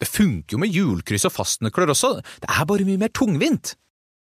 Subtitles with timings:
[0.00, 3.76] Det funker jo med hjulkryss og fastnøkler også, det er bare mye mer tungvint.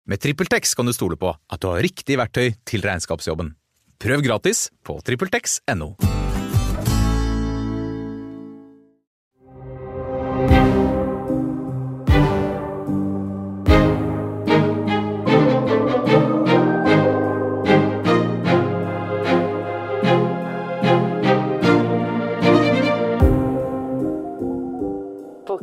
[0.10, 3.54] Med TrippelTex kan du stole på at du har riktig verktøy til regnskapsjobben.
[4.02, 5.94] Prøv gratis på TrippelTex.no.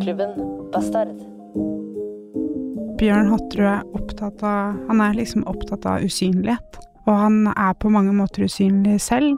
[0.08, 1.18] Bokklubben Bastard.
[2.96, 6.78] Bjørn Hatterud er opptatt av Han er liksom opptatt av usynlighet.
[7.04, 9.36] Og han er på mange måter usynlig selv.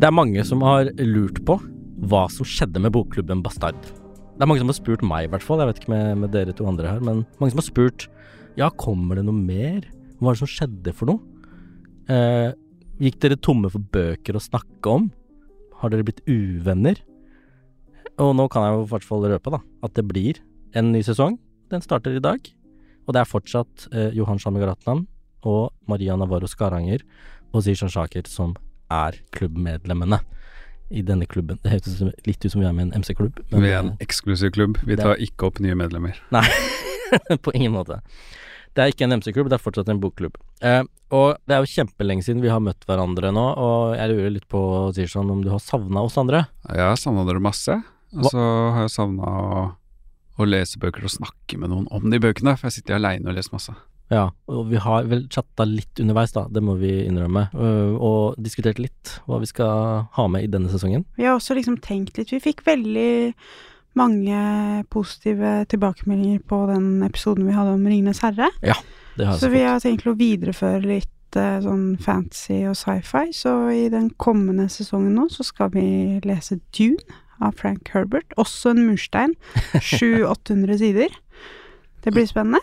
[0.00, 1.58] Det er mange som har lurt på
[2.08, 3.76] hva som skjedde med bokklubben Bastard.
[3.84, 5.60] Det er mange som har spurt meg, i hvert fall.
[5.60, 8.08] Jeg vet ikke med, med dere to andre her, men mange som har spurt
[8.56, 9.84] ja, kommer det noe mer?
[10.24, 11.20] Hva er det som skjedde for noe?
[12.08, 12.50] Eh,
[13.04, 15.10] gikk dere tomme for bøker å snakke om?
[15.80, 17.00] Har dere blitt uvenner?
[18.22, 20.38] Og nå kan jeg jo i hvert fall røpe da, at det blir
[20.78, 21.36] en ny sesong.
[21.72, 22.46] Den starter i dag.
[23.04, 25.04] Og det er fortsatt eh, Johan Shamigaratnam
[25.44, 27.02] og Maria Navarro Skaranger
[27.52, 28.54] og Zishan Shaker som
[28.92, 30.20] er klubbmedlemmene
[30.94, 31.58] i denne klubben.
[31.64, 33.40] Det høres litt ut som vi er med en MC-klubb.
[33.50, 34.78] Vi er en eksklusiv klubb.
[34.86, 36.18] Vi tar ikke opp nye medlemmer.
[36.34, 36.46] Nei,
[37.44, 38.00] på ingen måte.
[38.74, 40.36] Det er ikke en MC-klubb, det er fortsatt en bokklubb.
[40.66, 40.82] Eh,
[41.14, 44.48] og det er jo kjempelenge siden vi har møtt hverandre nå, og jeg lurer litt
[44.50, 44.62] på,
[44.96, 46.46] Zishan, om du har savna oss andre?
[46.66, 47.78] Jeg har savna dere masse.
[48.14, 48.42] Og så
[48.74, 49.64] har jeg savna å,
[50.38, 53.38] å lese bøker og snakke med noen om de bøkene, for jeg sitter aleine og
[53.38, 53.74] leser masse.
[54.12, 58.42] Ja, og vi har vel chatta litt underveis, da, det må vi innrømme, øh, og
[58.42, 61.06] diskutert litt hva vi skal ha med i denne sesongen.
[61.16, 63.32] Vi har også liksom tenkt litt Vi fikk veldig
[63.98, 68.50] mange positive tilbakemeldinger på den episoden vi hadde om Ringenes herre.
[68.60, 68.76] Ja,
[69.16, 72.76] Det har jeg Så så vi har tenkt å videreføre litt uh, sånn fantasy og
[72.78, 73.28] sci-fi.
[73.32, 78.34] Så i den kommende sesongen nå så skal vi lese Dune av Frank Herbert.
[78.36, 79.36] Også en murstein.
[79.74, 81.20] 700-800 sider.
[82.04, 82.60] Det blir spennende.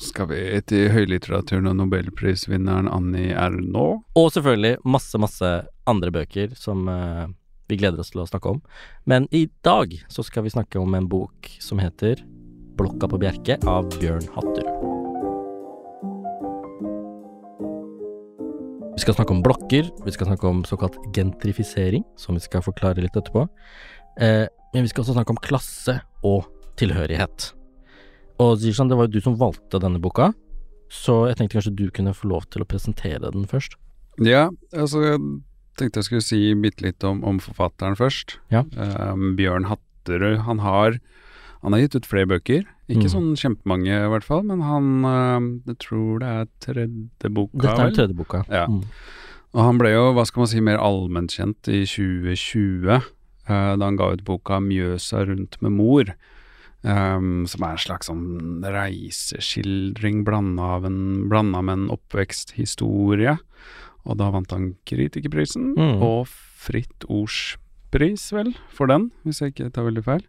[0.00, 4.02] Skal vi til høylitteraturen og nobelprisvinneren Annie Ernaux?
[4.18, 5.50] Og selvfølgelig masse, masse
[5.86, 7.28] andre bøker som øh,
[7.68, 8.62] vi gleder oss til å snakke om.
[9.08, 12.20] Men i dag så skal vi snakke om en bok som heter
[12.78, 14.92] Blokka på Bjerke av Bjørn Hatterud.
[18.94, 23.02] Vi skal snakke om blokker, vi skal snakke om såkalt gentrifisering, som vi skal forklare
[23.02, 23.46] litt etterpå.
[24.22, 26.46] Eh, men vi skal også snakke om klasse og
[26.78, 27.50] tilhørighet.
[28.42, 30.32] Og Zishan, det var jo du som valgte denne boka,
[30.90, 33.74] så jeg tenkte kanskje du kunne få lov til å presentere den først.
[34.22, 35.18] Ja, altså
[35.78, 38.38] tenkte jeg skulle si bitte litt om, om forfatteren først.
[38.54, 38.64] Ja.
[38.76, 40.98] Um, Bjørn Hatterød, han har
[41.64, 42.66] han har gitt ut flere bøker.
[42.92, 43.12] Ikke Mm.
[43.14, 47.86] sånn kjempemange i hvert fall, men han um, Jeg tror det er tredje boka, Dette
[47.86, 48.42] er tredje boka.
[48.52, 48.66] Ja.
[48.68, 48.82] Mm.
[49.54, 53.00] Og han ble jo, hva skal man si, mer allmennkjent i 2020,
[53.48, 56.14] uh, da han ga ut boka 'Mjøsa rundt med mor',
[56.84, 63.38] Um, som er en slags sånn reiseskildring blanda av en, blanda med en oppveksthistorie.
[64.06, 66.02] Og da vant han Kritikerprisen, Mm.
[66.02, 67.56] og Fritt Ords
[67.90, 70.24] pris, vel, for den, hvis jeg ikke tar veldig feil.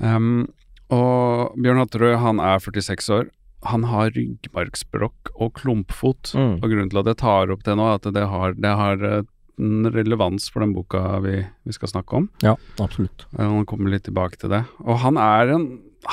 [0.00, 0.48] Um,
[0.92, 3.28] og Bjørn Hatterød, han er 46 år.
[3.64, 6.34] Han har ryggmargsbrokk og klumpfot.
[6.36, 6.58] Mm.
[6.60, 9.04] Og grunnen til at jeg tar opp det nå, er at det har, det har
[9.08, 9.22] eh,
[9.62, 12.28] en relevans for den boka vi, vi skal snakke om.
[12.44, 13.24] Ja, absolutt.
[13.38, 14.64] Eh, Han kommer litt tilbake til det.
[14.84, 15.66] Og han er en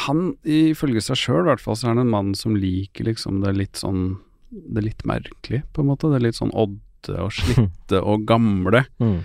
[0.07, 3.41] Han, ifølge seg sjøl i hvert fall, så er han en mann som liker liksom
[3.43, 6.09] det litt sånn Det litt merkelig, på en måte.
[6.11, 8.83] Det er litt sånn odde og slitte og gamle.
[8.99, 9.21] Mm.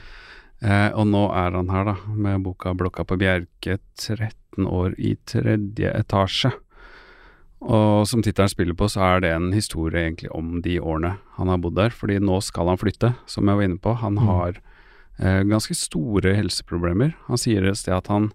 [0.62, 5.16] Eh, og nå er han her, da, med boka 'Blokka på Bjerke', 13 år i
[5.28, 6.52] tredje etasje.
[7.66, 11.48] Og som tittelen spiller på, så er det en historie egentlig om de årene han
[11.48, 11.90] har bodd der.
[11.90, 13.96] Fordi nå skal han flytte, som jeg var inne på.
[13.96, 14.26] Han Mm.
[14.26, 14.60] har
[15.18, 17.14] eh, ganske store helseproblemer.
[17.26, 18.32] Han sier et sted at han,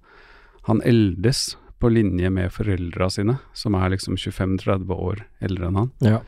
[0.65, 5.91] han eldes på linje med foreldra sine, som er liksom 25-30 år eldre enn han.
[6.01, 6.19] Ja.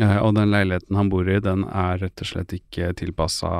[0.00, 3.50] Eh, og den leiligheten han bor i, den er rett og slett ikke tilpassa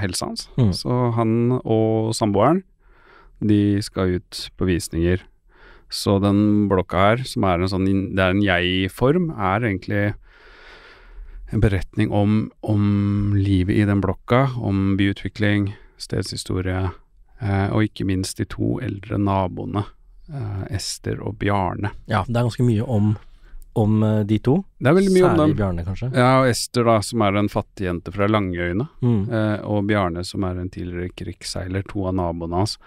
[0.00, 0.46] helsa hans.
[0.56, 0.72] Mm.
[0.76, 2.62] Så han og samboeren,
[3.42, 5.24] de skal ut på visninger.
[5.92, 10.04] Så den blokka her, som er en sånn Det er en jeg-form, er egentlig
[11.52, 16.86] en beretning om, om livet i den blokka, om byutvikling, stedshistorie,
[17.42, 19.84] eh, og ikke minst de to eldre naboene,
[20.32, 21.92] eh, Ester og Bjarne.
[22.08, 23.12] Ja, det er ganske mye om,
[23.74, 24.58] om eh, de to.
[24.78, 25.56] Det er veldig mye om Særlig dem.
[25.56, 26.10] Bjarne, kanskje.
[26.16, 29.22] Ja, og Ester da, som er en fattigjente fra Langøyene, Mm.
[29.32, 32.78] eh, og Bjarne som er en tidligere krigsseiler, to av naboene hans.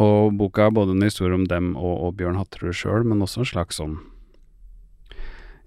[0.00, 3.42] Og boka er både en historie om dem og, og Bjørn Hatterud sjøl, men også
[3.44, 3.98] en slags sånn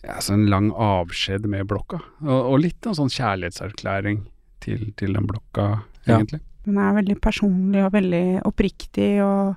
[0.04, 2.02] ja, så en lang avskjed med blokka.
[2.26, 4.24] Og, og litt en sånn kjærlighetserklæring
[4.64, 6.18] til, til den blokka, Ja.
[6.18, 6.42] egentlig.
[6.66, 9.56] Den er veldig personlig og veldig oppriktig, og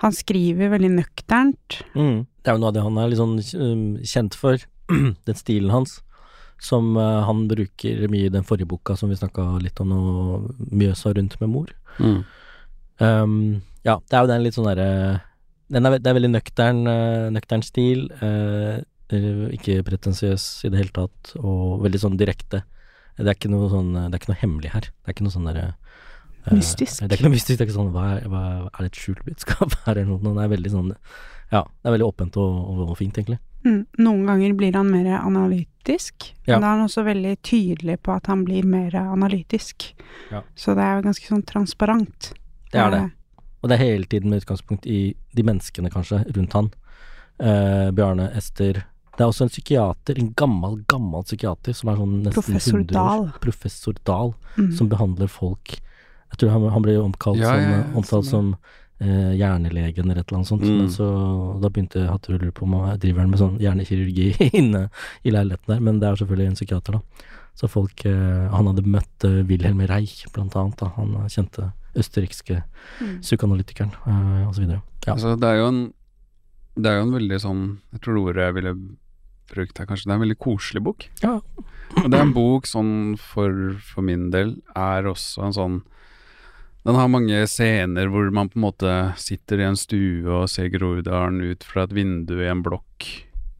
[0.00, 1.80] han skriver veldig nøkternt.
[1.92, 2.24] Mm.
[2.40, 4.62] Det er jo noe av det han er litt sånn um, kjent for,
[5.28, 5.98] den stilen hans,
[6.60, 10.00] som uh, han bruker mye i den forrige boka som vi snakka litt om nå,
[10.72, 11.74] Mjøsa rundt med mor.
[13.00, 14.88] Um, ja, det er jo den litt sånn derre
[15.70, 18.08] den er, Det er veldig nøktern, uh, nøktern stil.
[18.24, 18.80] uh,
[19.12, 22.64] uh, ikke pretensiøs i det hele tatt, og veldig sånn direkte.
[23.20, 24.88] Det er ikke noe sånn Det er ikke noe hemmelig her.
[24.88, 25.89] Det er ikke noe sånn derre uh,
[26.50, 27.02] Mystisk.
[27.02, 27.58] Det er ikke noe mystisk.
[27.58, 30.34] Det er ikke sånn hva er, hva er, det et skjult budskap her, eller noe?
[30.38, 30.90] Det er veldig sånn
[31.52, 33.38] Ja, det er veldig åpent og, og, og fint, egentlig.
[33.66, 33.80] Mm.
[34.00, 36.54] Noen ganger blir han mer analytisk, Ja.
[36.56, 39.90] men da er han også veldig tydelig på at han blir mer analytisk.
[40.30, 40.40] Ja.
[40.56, 42.30] Så det er jo ganske sånn transparent.
[42.72, 43.02] Det er det.
[43.60, 46.70] Og det er hele tiden med utgangspunkt i de menneskene, kanskje, rundt han.
[47.40, 48.82] Eh, Bjarne, Ester
[49.16, 52.94] Det er også en psykiater, en gammel, gammel psykiater som er sånn nesten Professor 100
[52.94, 52.94] år.
[52.94, 53.26] Dahl.
[53.42, 54.72] Professor Dahl, Mm.
[54.78, 55.80] som behandler folk
[56.30, 58.52] Jeg tror han, han ble omkalt Ja, som, ja, ja, omtalt som
[59.00, 60.62] eh, hjernelegen eller et eller annet sånt.
[60.62, 60.76] Mm.
[60.84, 61.08] Men så
[61.62, 64.30] da begynte Hatterud å lure på om driver han med sånn hjernekirurgi
[64.60, 64.86] inne
[65.26, 67.28] i leiligheten der, men det er selvfølgelig en psykiater, da.
[67.58, 70.92] Så folk eh, Han hadde møtt eh, Wilhelm Reich, blant annet, da.
[70.96, 72.62] Han eh, kjente østerrikske
[73.00, 73.20] Mm.
[73.24, 74.80] psykoanalytikeren, eh, og så videre.
[75.06, 75.14] Ja.
[75.14, 75.80] Altså, det er jo en
[76.76, 77.62] Det er jo en veldig sånn
[77.92, 78.72] Jeg tror det ordet jeg ville
[79.50, 80.06] brukt her, kanskje.
[80.06, 81.06] Det er en veldig koselig bok.
[81.24, 81.32] Ja.
[81.98, 83.50] Og det er en bok sånn for,
[83.82, 85.78] for min del er også en sånn
[86.86, 90.70] Den har mange scener hvor man på en måte sitter i en stue og ser
[90.72, 93.08] Groruddalen ut fra et vindu i en blokk.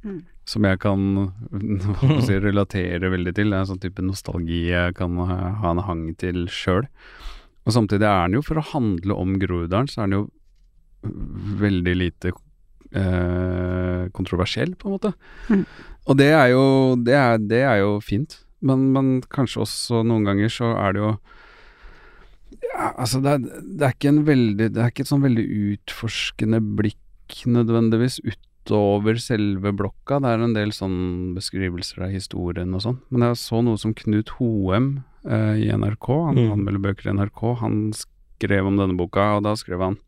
[0.05, 0.23] Mm.
[0.49, 1.03] Som jeg kan
[2.27, 3.53] si, relatere veldig til.
[3.53, 6.89] Det er en sånn type nostalgi jeg kan ha en hang til sjøl.
[7.69, 10.25] Og samtidig er den jo, for å handle om Groruddalen, så er den jo
[11.61, 15.13] veldig lite eh, kontroversiell, på en måte.
[15.53, 15.67] Mm.
[16.09, 16.65] Og det er jo,
[17.05, 18.41] det er, det er jo fint.
[18.65, 21.13] Men, men kanskje også noen ganger så er det jo
[22.63, 25.45] ja, Altså, det er, det er ikke en veldig Det er ikke et sånn veldig
[25.73, 26.97] utforskende blikk
[27.47, 30.19] nødvendigvis utover selve blokka.
[30.21, 32.99] Det er en del sånn beskrivelser av historien og sånn.
[33.11, 34.89] Men jeg så noe som Knut Hoem
[35.25, 36.53] eh, i NRK, han Mm.
[36.57, 39.99] anmelder bøker i NRK, han skrev om denne boka, og da skrev han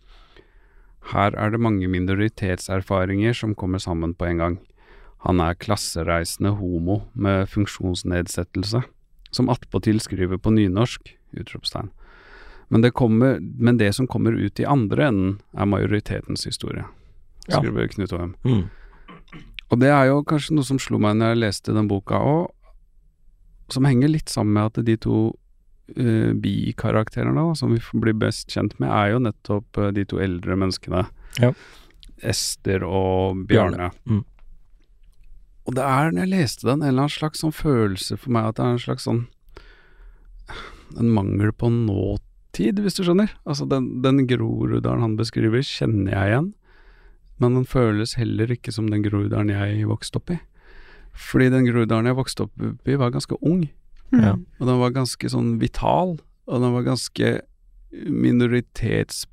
[1.12, 4.58] her er det mange minoritetserfaringer som kommer sammen på en gang.
[5.26, 8.82] Han er klassereisende homo med funksjonsnedsettelse,
[9.30, 11.90] som attpåtil skriver på nynorsk, utropstegn.
[12.72, 16.86] Men det, kommer, men det som kommer ut i andre enden, er majoritetens historie,
[17.48, 17.58] Ja.
[17.58, 18.34] skriver Knut Hoem.
[18.48, 18.70] Mm.
[19.68, 22.48] Og det er jo kanskje noe som slo meg når jeg leste den boka òg,
[23.72, 28.52] som henger litt sammen med at de to uh, bikarakterene som vi får bli best
[28.52, 31.06] kjent med, er jo nettopp uh, de to eldre menneskene.
[31.40, 31.52] Ja.
[32.22, 33.90] Ester og Bjarne.
[34.08, 34.24] Mm.
[35.68, 38.48] Og det er, når jeg leste den, en eller annen slags sånn følelse for meg
[38.48, 39.26] at det er en slags sånn
[41.00, 41.70] En mangel på
[42.52, 43.32] nåtid, hvis du skjønner.
[43.46, 46.54] Altså, den, den Groruddalen han beskriver, kjenner jeg igjen.
[47.40, 50.38] Men den føles heller ikke som den Groruddalen jeg vokste opp i.
[51.12, 53.70] Fordi den Groruddalen jeg vokste opp i, var ganske ung.
[54.12, 54.44] Mm.
[54.60, 57.40] Og den var ganske sånn vital, og den var ganske
[58.08, 59.26] minoritets...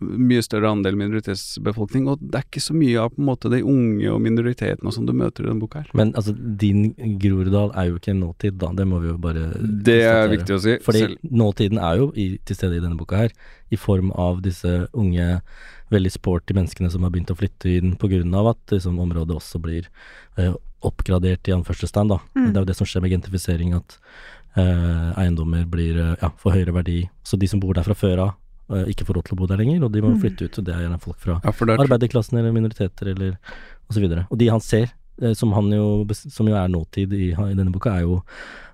[0.00, 3.60] Mye større andel minoritetsbefolkning, og det er ikke så mye av på en måte de
[3.60, 5.90] unge og minoritetene og sånn du møter i denne boka her.
[5.98, 8.72] Men altså, din Groruddal er jo ikke nåtid, da.
[8.76, 10.78] Det må vi jo bare Det er viktig å si.
[10.84, 13.36] Fordi Selv, nåtiden er jo i, til stede i denne boka her,
[13.70, 15.28] i form av disse unge,
[15.90, 19.88] veldig sporty menneskene som har begynt å flytte inn av at liksom, området også blir
[20.38, 20.54] eh,
[20.86, 22.12] oppgradert i anførselstegn.
[22.34, 22.50] Mm.
[22.50, 23.98] Det er jo det som skjer med gentrifisering, at
[24.56, 27.00] eh, eiendommer blir eh, ja, får høyere verdi.
[27.26, 28.36] Så de som bor der fra før av,
[28.70, 30.20] ikke får råd til å bo der lenger, og de må Mm.
[30.22, 30.58] flytte ut.
[30.58, 33.36] Og det er gjerne folk fra ja, arbeiderklassen eller minoriteter eller
[33.88, 34.26] og så videre.
[34.30, 37.72] Og de han ser, eh, som han jo, som jo er nåtid i, i denne
[37.72, 38.22] boka, er jo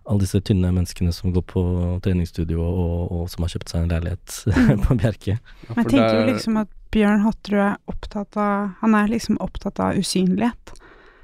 [0.07, 3.89] alle disse tynne menneskene som går på treningsstudio og, og, som har kjøpt seg en
[3.91, 4.37] leilighet
[4.87, 5.39] på Bjerke.
[5.41, 9.37] ja, Men jeg tenker jo liksom at Bjørn Hatterud er opptatt av Han er liksom
[9.43, 10.73] opptatt av usynlighet.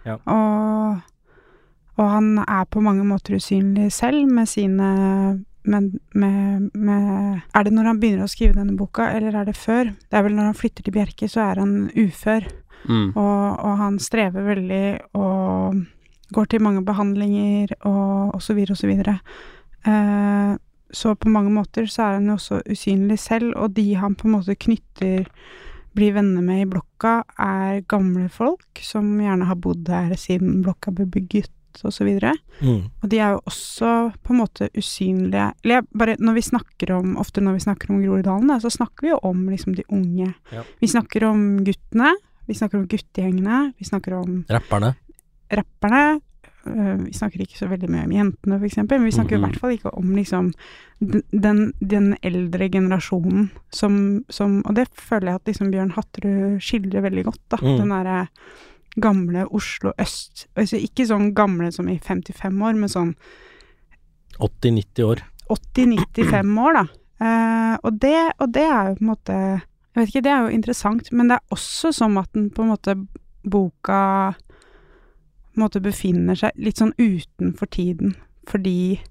[0.05, 0.17] Ja.
[0.27, 0.99] Og,
[2.01, 4.89] og han er på mange måter usynlig selv med sine
[5.65, 9.57] men med, med Er det når han begynner å skrive denne boka, eller er det
[9.57, 9.93] før?
[10.11, 12.49] Det er vel når han flytter til Bjerke, så er han ufør.
[12.89, 13.09] mm.
[13.15, 15.83] Og, og han strever veldig og
[16.33, 19.17] går til mange behandlinger og, og så videre og så.
[19.87, 20.55] Eh,
[20.93, 24.29] så på mange måter så er han jo også usynlig selv, og de han på
[24.29, 25.29] en måte knytter
[25.97, 30.93] blir venner med i blokka, er gamle folk som gjerne har bodd her siden blokka
[30.97, 32.33] ble bygget så videre.
[32.61, 32.91] Mm.
[33.03, 37.17] Og de er jo også på en måte usynlige Eller bare når vi snakker om
[37.17, 40.35] Ofte når vi snakker om Groruddalen, da, så snakker vi jo om liksom de unge.
[40.53, 40.63] Ja.
[40.81, 42.13] Vi snakker om guttene,
[42.47, 44.95] vi snakker om guttegjengene, vi snakker om Rapperne.
[45.51, 46.21] rapperne.
[46.65, 49.43] Uh, Vi snakker ikke så veldig mye om jentene, eksempel, men vi snakker i Mhm.
[49.49, 50.53] hvert fall ikke om liksom
[51.33, 57.03] den, den eldre generasjonen som, som Og det føler jeg at liksom Bjørn Hatterud skildrer
[57.03, 57.57] veldig godt, da.
[57.57, 57.79] Mm.
[57.79, 58.29] Den derre
[59.01, 60.47] gamle Oslo øst.
[60.57, 63.15] Altså ikke sånn gamle som i 55 år, men sånn
[64.43, 65.23] 80-90 år.
[65.53, 66.85] 80-95 år, da.
[67.23, 70.41] Eh, og, det, og det er jo på en måte Jeg vet ikke, det er
[70.41, 72.95] jo interessant, men det er også som at den på en måte
[73.45, 78.15] boka på en måte befinner seg litt sånn utenfor tiden,
[78.49, 79.03] fordi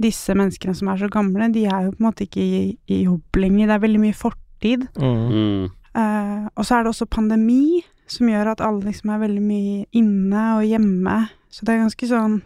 [0.00, 3.02] disse menneskene som er så gamle, de er jo på en måte ikke i, i
[3.02, 3.68] jobb lenger.
[3.68, 4.86] Det er veldig mye fortid.
[4.96, 5.18] Mm.
[5.34, 5.66] Mm.
[6.00, 9.84] Eh, og så er det også pandemi, som gjør at alle liksom er veldig mye
[9.96, 11.16] inne og hjemme.
[11.50, 12.38] Så det er ganske sånn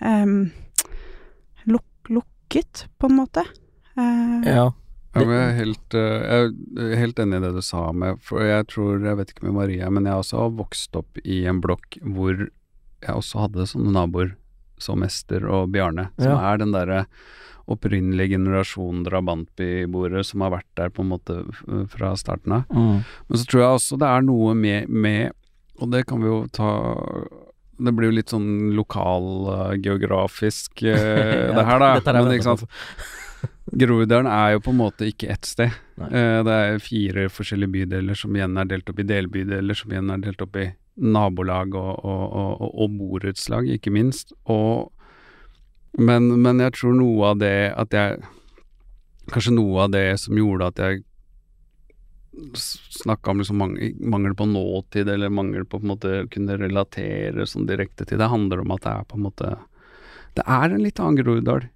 [0.00, 0.36] um,
[1.68, 3.46] luk lukket, på en måte.
[3.96, 4.70] Uh, Ja.
[5.10, 8.20] Ja, men jeg, er helt, eh, jeg er helt enig i det du sa med
[8.22, 11.40] For jeg tror, jeg vet ikke med Maria, men jeg også har vokst opp i
[11.50, 14.36] en blokk hvor jeg også hadde sånne naboer
[14.82, 16.52] som Ester og Bjarne, som Ja.
[16.52, 17.06] er den derre
[17.70, 21.34] opprinnelige generasjonen drabantbyboere som har vært der på en måte
[21.92, 22.62] fra starten av.
[22.74, 23.04] Mm.
[23.28, 25.30] Men så tror jeg også det er noe med, med
[25.80, 26.70] Og det kan vi jo ta
[27.80, 30.86] Det blir jo litt sånn lokalgeografisk, uh,
[31.56, 31.94] det her, da.
[31.96, 32.64] Er Men, ikke sant?
[33.80, 35.70] Groruddalen er jo på en måte ikke ett sted.
[36.00, 40.10] Eh, det er fire forskjellige bydeler som igjen er delt opp i delbydeler, som igjen
[40.12, 40.66] er delt opp i
[41.00, 44.34] nabolag og, og, og, og, borettslag, ikke minst.
[44.52, 44.90] Og,
[45.98, 48.20] men, men jeg tror noe av det at jeg
[49.30, 51.02] Kanskje noe av det som gjorde at jeg
[52.98, 57.68] snakka om liksom mangel på nåtid, eller mangel på på en måte kunne relatere sånn
[57.68, 59.52] direkte til det, handler om at det er på en måte
[60.34, 61.68] Det er en litt annen Groruddal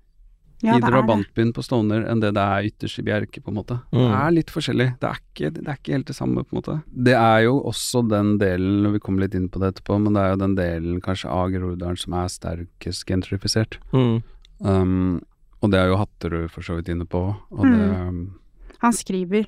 [0.64, 0.90] ja, i det det.
[0.94, 3.76] drabantbyen på Stovner enn det det er ytterst i Bjerke, på en måte.
[3.92, 4.14] Det Mm.
[4.16, 4.87] er litt forskjellig.
[5.00, 6.76] Det er, ikke, det er ikke helt det samme, på en måte.
[7.11, 10.14] Det er jo også den delen, og vi kommer litt inn på det etterpå, men
[10.16, 13.78] det er jo den delen kanskje av Groruddalen som er sterkest gentrifisert.
[13.92, 14.23] Mm.
[14.61, 15.21] Um,
[15.62, 18.35] og det er jo Hatterud for så vidt inne på, og det um,
[18.80, 19.47] Han skriver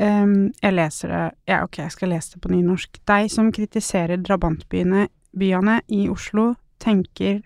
[0.00, 3.00] um, Jeg leser det Ja, ok, jeg skal lese det på nynorsk.
[3.08, 7.42] Deg som kritiserer drabantbyene byene i Oslo, tenker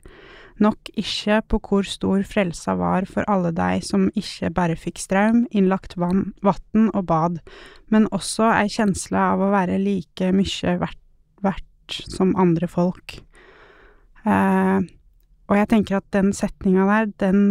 [0.63, 5.45] nok ikke på hvor stor frelsa var for alle dei som ikke bare fikk strøm,
[5.51, 7.41] innlagt vann, vann og bad,
[7.91, 11.03] men også ei kjensle av å være like mye verdt,
[11.45, 13.19] verdt som andre folk.
[14.25, 14.79] Eh,
[15.51, 17.43] og jeg tenker at den setninga der, den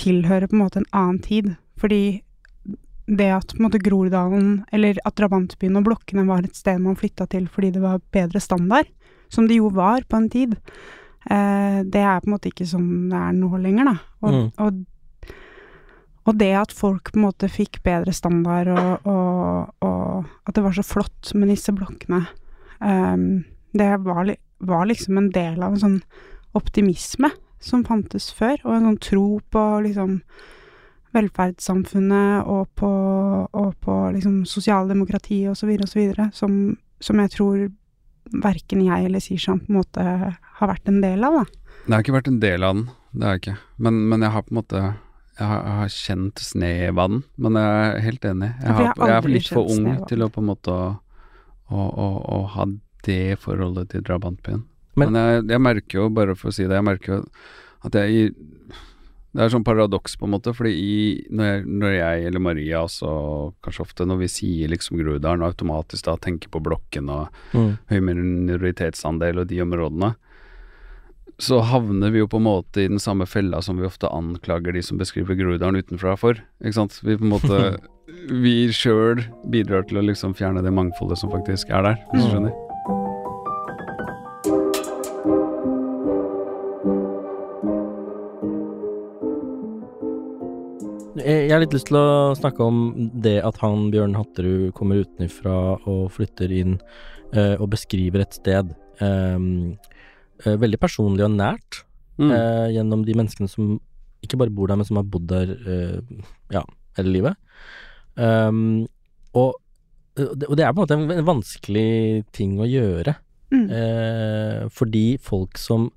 [0.00, 1.52] tilhører på en måte en annen tid.
[1.80, 2.22] Fordi
[3.10, 6.98] det at på en måte Groruddalen, eller at drabantbyen og blokkene var et sted man
[6.98, 8.90] flytta til fordi det var bedre standard,
[9.30, 10.56] som det jo var på en tid,
[11.84, 13.96] det er på en måte ikke som det er nå lenger, da.
[14.22, 14.46] Og, Mm.
[14.58, 14.86] og,
[16.26, 20.64] og det at folk på en måte fikk bedre standard, og, og, og at det
[20.64, 22.26] var så flott med disse blokkene,
[22.82, 23.16] eh,
[23.72, 26.00] det var, var liksom en del av en sånn
[26.54, 30.20] optimisme som fantes før, og en sånn tro på liksom
[31.14, 32.90] velferdssamfunnet og på,
[33.52, 35.50] og på liksom sosialdemokratiet
[35.98, 37.64] videre, som, som jeg tror
[38.44, 41.44] verken jeg eller Sishan på en måte har vært en del av, da.
[41.86, 43.56] Det har ikke vært en del av den, det har jeg ikke.
[43.86, 44.82] Men, men jeg har på en måte
[45.40, 48.50] jeg har, jeg har kjent snev av den, men jeg er helt enig.
[48.60, 50.90] Jeg, har jeg er litt for ung til å på en måte å,
[51.72, 52.66] å, å, å ha
[53.06, 54.66] det forholdet til drabantbyen.
[55.00, 57.20] Men- Men, jeg, jeg merker jo, bare for å si det, jeg merker jo
[57.88, 58.24] at jeg i
[59.32, 60.94] Det er sånn paradoks, på en måte, fordi i,
[61.30, 63.10] når, jeg, når jeg eller Maria også,
[63.62, 67.76] kanskje ofte når vi sier liksom Groruddalen, automatisk da tenker på blokken og Mm.
[67.92, 70.14] høy minoritetsandel og de områdene,
[71.40, 74.74] så havner vi jo på en måte i den samme fella som vi ofte anklager
[74.76, 76.34] de som beskriver Groruddalen utenfra for.
[76.60, 76.98] Ikke sant?
[77.02, 77.60] Vi på en måte
[78.42, 82.26] Vi sjøl bidrar til å liksom fjerne det mangfoldet som faktisk er der, hvis du
[82.26, 82.32] Mm.
[82.34, 82.69] skjønner.
[91.30, 92.78] Jeg jeg har litt lyst til å snakke om
[93.22, 96.72] det at han Bjørn Hatterud kommer utenfra og flytter inn
[97.36, 98.72] eh, og beskriver et sted
[99.04, 99.76] ehm,
[100.42, 101.84] eh, veldig personlig og nært
[102.20, 102.32] Mm.
[102.36, 103.78] eh, gjennom de menneskene som
[104.20, 106.00] ikke bare bor der, men som har bodd der eh,
[106.52, 106.60] ja,
[106.98, 107.38] hele livet.
[108.20, 108.84] Um,
[109.32, 109.56] og,
[110.18, 113.14] og det og det er på en måte en vanskelig ting å gjøre.
[113.50, 113.64] Mm.
[113.72, 115.88] Eh, fordi folk som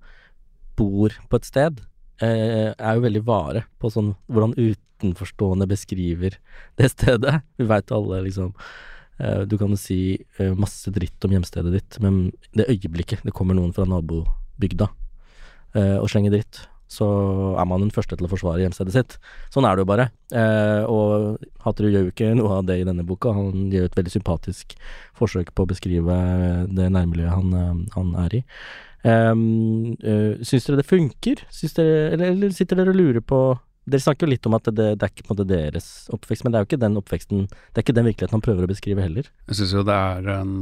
[0.80, 1.84] bor på et sted,
[2.24, 4.56] eh, er jo veldig vare på sånn hvordan
[5.04, 6.40] utenforstående beskriver
[6.80, 7.42] det stedet.
[7.60, 8.54] Vi veit alle liksom
[9.20, 13.36] eh, Du kan jo si eh, masse dritt om hjemstedet ditt, men det øyeblikket det
[13.36, 14.90] kommer noen fra nabobygda
[15.76, 17.08] eh, og slenger dritt, så
[17.58, 19.18] er man den første til å forsvare hjemstedet sitt.
[19.54, 20.08] Sånn er det jo bare.
[20.36, 23.34] Eh, og Hatterud gjør jo ikke noe av det i denne boka.
[23.34, 24.76] Han gjør et veldig sympatisk
[25.18, 26.18] forsøk på å beskrive
[26.70, 28.44] det nærmiljøet han, eh, han er i.
[29.04, 31.42] Um, uh, syns dere det funker?
[31.52, 33.40] Dere, eller, eller sitter dere og lurer på
[33.86, 36.44] Dere snakker jo litt om at det, det er ikke på en måte deres oppvekst,
[36.46, 38.72] men det er jo ikke den oppveksten Det er ikke den virkeligheten han prøver å
[38.72, 39.28] beskrive heller.
[39.52, 40.54] Jeg syns jo det er en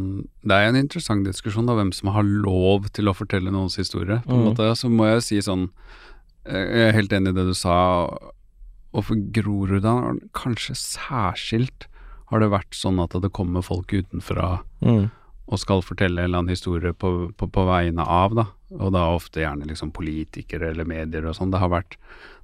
[0.41, 4.21] Det er en interessant diskusjon av hvem som har lov til å fortelle noens historie.
[4.25, 4.47] På en Mm.
[4.55, 5.69] måte, Så må jeg si sånn
[6.49, 8.09] Jeg er helt enig i det du sa.
[8.93, 11.85] Og for Groruddalen, kanskje særskilt,
[12.31, 15.11] har det vært sånn at det kommer folk utenfra Mm.
[15.51, 18.46] Og skal fortelle en eller annen historie på, på, på vegne av, da.
[18.79, 21.51] Og da ofte gjerne liksom politikere eller medier og sånn.
[21.51, 21.98] Det har vært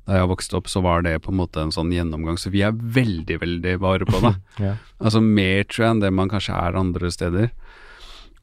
[0.07, 2.61] Da jeg vokste opp, så var det på en måte en sånn gjennomgang, så vi
[2.63, 4.35] er veldig, veldig vare på det.
[4.63, 4.75] Ja.
[5.03, 7.49] Altså mer, tror jeg, enn det man kanskje er andre steder.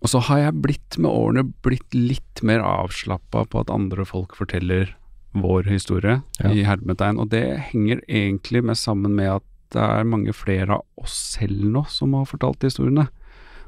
[0.04, 4.36] Og så har jeg blitt med årene blitt litt mer avslappa på at andre folk
[4.36, 4.92] forteller
[5.32, 6.52] vår historie, Ja.
[6.52, 7.16] i hermetegn.
[7.18, 11.64] Og det henger egentlig med sammen med at det er mange flere av oss selv
[11.64, 13.08] nå som har fortalt historiene.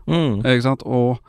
[0.06, 0.40] Mm.
[0.42, 0.84] Ikke sant?
[0.86, 1.20] Og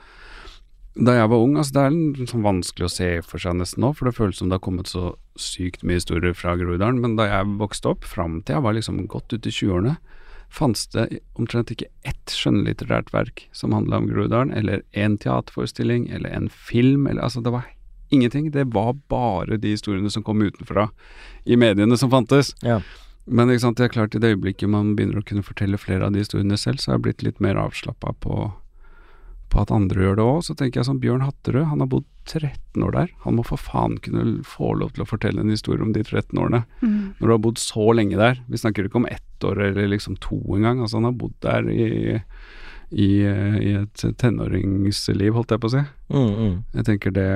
[0.97, 3.91] da jeg var ung, altså det er sånn vanskelig å se for seg nesten nå,
[3.93, 7.01] for det føles som det har kommet så sykt mye historier fra Groruddalen.
[7.03, 9.97] Men da jeg vokste opp, fram til jeg var liksom godt ute i 20-årene,
[10.49, 11.07] fantes det
[11.37, 17.05] omtrent ikke ett skjønnlitterært verk som handla om Groruddalen, eller en teaterforestilling, eller en film,
[17.05, 17.67] eller altså det var
[18.09, 18.51] ingenting.
[18.51, 20.89] Det var bare de historiene som kom utenfra
[21.45, 22.53] i mediene som fantes.
[22.63, 22.81] Ja.
[23.27, 26.07] Men ikke sant, det er klart i det øyeblikket man begynner å kunne fortelle flere
[26.07, 28.47] av de historiene selv, så har jeg blitt litt mer avslappa på,
[29.49, 30.39] på at andre gjør det òg.
[30.43, 33.11] Så tenker jeg som Bjørn Hatterød, han har bodd 13 år der.
[33.23, 36.35] Han må for faen kunne få lov til å fortelle en historie om de 13
[36.41, 36.63] årene.
[36.81, 37.13] Mm.
[37.19, 38.41] Når du har bodd så lenge der.
[38.51, 40.81] Vi snakker ikke om ett år eller liksom to engang.
[40.83, 41.87] Altså han har bodd der i,
[42.91, 45.83] i, i et tenåringsliv, holdt jeg på å si.
[46.11, 46.55] Mm, mm.
[46.79, 47.29] Jeg tenker det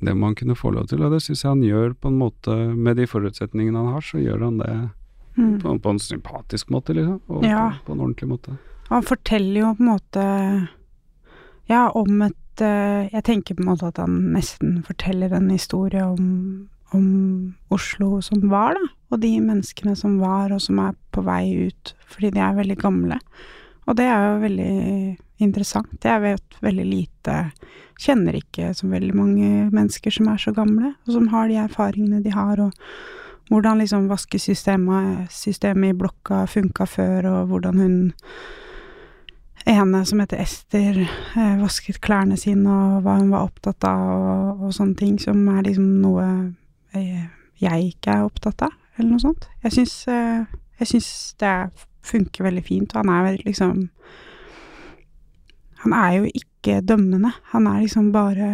[0.00, 2.14] det må han kunne få lov til, og det syns jeg han gjør på en
[2.16, 4.72] måte Med de forutsetningene han har, så gjør han det
[5.38, 5.60] Mm.
[5.62, 7.20] på, på en sympatisk måte, liksom.
[7.30, 7.70] Og Ja.
[7.70, 8.56] på, på en ordentlig måte.
[8.88, 10.24] Han forteller jo på en måte
[11.70, 16.02] Ja, om et eh, Jeg tenker på en måte at han nesten forteller en historie
[16.02, 17.06] om, om
[17.70, 18.90] Oslo som var, da.
[19.14, 22.76] Og de menneskene som var, og som er på vei ut fordi de er veldig
[22.80, 23.20] gamle.
[23.86, 24.74] Og det er jo veldig
[25.42, 25.94] interessant.
[26.04, 27.36] Jeg vet veldig lite
[28.00, 32.22] Kjenner ikke så veldig mange mennesker som er så gamle, og som har de erfaringene
[32.24, 37.98] de har, og hvordan liksom vaskesystemet systemet i blokka funka før, og hvordan hun
[39.70, 44.64] ene som heter Ester, eh, vasket klærne sine, og hva hun var opptatt av, og,
[44.66, 46.26] og sånne ting, som er liksom noe
[46.96, 47.28] eh,
[47.60, 49.46] jeg ikke er opptatt av, eller noe sånt.
[49.64, 50.44] Jeg syns, eh,
[50.80, 51.10] jeg syns
[51.42, 51.54] det
[52.10, 53.88] funker veldig fint, og han er veldig liksom
[55.80, 58.48] Han er jo ikke dømmende, han er liksom bare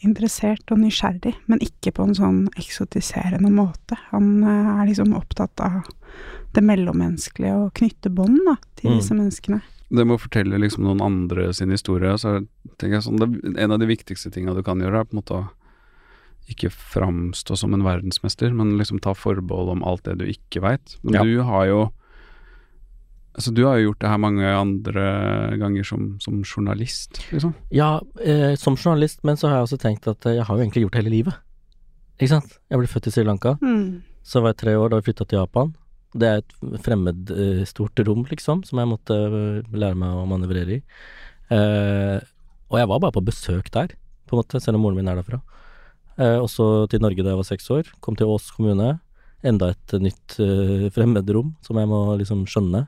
[0.00, 3.98] interessert og nysgjerrig, men ikke på en sånn eksotiserende måte.
[4.08, 5.82] Han er liksom opptatt av
[6.56, 8.40] det mellommenneskelige og knytte bånd
[8.80, 8.96] til Mm.
[8.96, 9.60] disse menneskene.
[9.90, 12.36] Det med å fortelle liksom noen andre sin historie, så
[12.78, 15.22] tenker jeg sånn det, En av de viktigste tinga du kan gjøre, er på en
[15.22, 15.48] måte å
[16.50, 20.96] ikke framstå som en verdensmester, men liksom ta forbehold om alt det du ikke veit.
[21.02, 21.22] Men Ja.
[21.24, 21.92] du har jo
[23.32, 27.54] Altså, du har jo gjort det her mange andre ganger som, som journalist, liksom.
[27.70, 30.62] Ja, eh, som journalist, men så har jeg også tenkt at eh, jeg har jo
[30.64, 31.34] egentlig gjort det hele livet.
[32.18, 32.58] Ikke sant?
[32.68, 34.02] Jeg ble født i Sri Lanka, Mm.
[34.26, 35.74] så var jeg tre år da vi flytta til Japan.
[36.10, 40.26] Det er et fremmed eh, stort rom, liksom, som jeg måtte eh, lære meg å
[40.30, 40.82] manøvrere i.
[41.50, 42.18] Uh,
[42.70, 43.96] og jeg var bare på besøk der,
[44.30, 45.40] på en måte, selv om moren min er derfra.
[46.20, 47.90] Eh, også til Norge da jeg var seks år.
[48.04, 48.98] Kom til Ås kommune.
[49.46, 52.84] Enda et nytt eh, fremmedrom som jeg må liksom skjønne.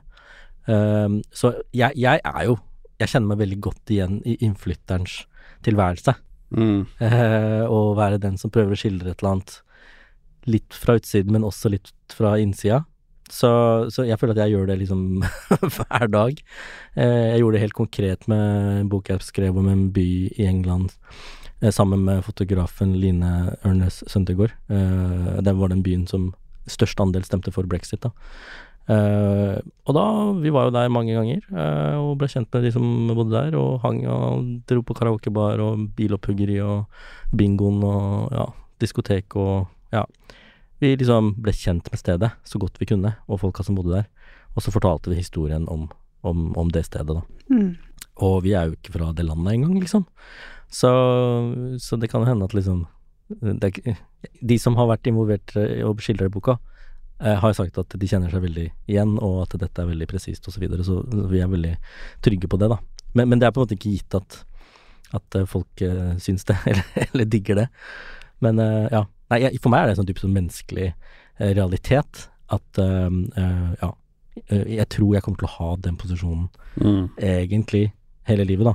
[0.69, 2.55] Eh, så jeg, jeg er jo
[3.01, 5.23] Jeg kjenner meg veldig godt igjen i innflytterens
[5.65, 6.13] tilværelse.
[6.55, 6.85] Mm.
[7.03, 9.55] Eh, være den som prøver å skildre et eller annet
[10.47, 12.83] litt fra utsiden, men også litt fra innsida.
[13.33, 13.49] Så,
[13.93, 15.23] så jeg føler at jeg gjør det liksom
[15.75, 16.41] hver dag.
[16.93, 18.43] Eh, jeg gjorde det helt konkret med
[18.83, 20.93] en bok jeg skrev om en by i England
[21.61, 24.53] eh, sammen med fotografen Line Ørnes Søndegård.
[24.69, 26.31] Eh, det var den byen som
[26.69, 28.13] størst andel stemte for brexit, da.
[28.83, 30.05] Og da
[30.43, 31.39] Vi var jo der mange ganger,
[32.03, 32.83] og ble kjent med de som
[33.15, 36.91] bodde der, og hang og dro på karaokebar og bilopphuggeri og
[37.31, 38.47] bingoen og ja,
[38.83, 40.03] diskotek og ja.
[40.81, 44.07] Vi liksom ble kjent med stedet så godt vi kunne, og folka som bodde der.
[44.53, 45.89] Og så fortalte vi historien om
[46.23, 47.21] om, om det stedet, da.
[47.51, 47.75] Mm.
[48.23, 50.05] Og vi er jo ikke fra det landet engang, liksom.
[50.71, 50.91] Så,
[51.83, 52.85] så det kan jo hende at liksom
[53.43, 53.97] er,
[54.41, 56.55] De som har vært involvert eh, og skildrer boka,
[57.19, 60.47] eh, har sagt at de kjenner seg veldig igjen, og at dette er veldig presist
[60.47, 60.55] osv.
[60.55, 61.75] Så, videre, så så vi er veldig
[62.23, 62.79] trygge på det, da.
[63.13, 64.39] Men, men det er på en måte ikke gitt at,
[65.19, 67.67] at eh, folk eh, syns det, eller, eller digger det.
[68.43, 69.03] Men eh, ja.
[69.33, 73.73] Nei, jeg, for meg er det sånn type sånn menneskelig eh, realitet at uh, uh,
[73.81, 73.91] ja.
[74.49, 76.47] Eh, Jeg tror jeg kommer til å ha den posisjonen
[76.81, 77.03] Mm.
[77.21, 77.91] egentlig
[78.25, 78.73] hele livet, da.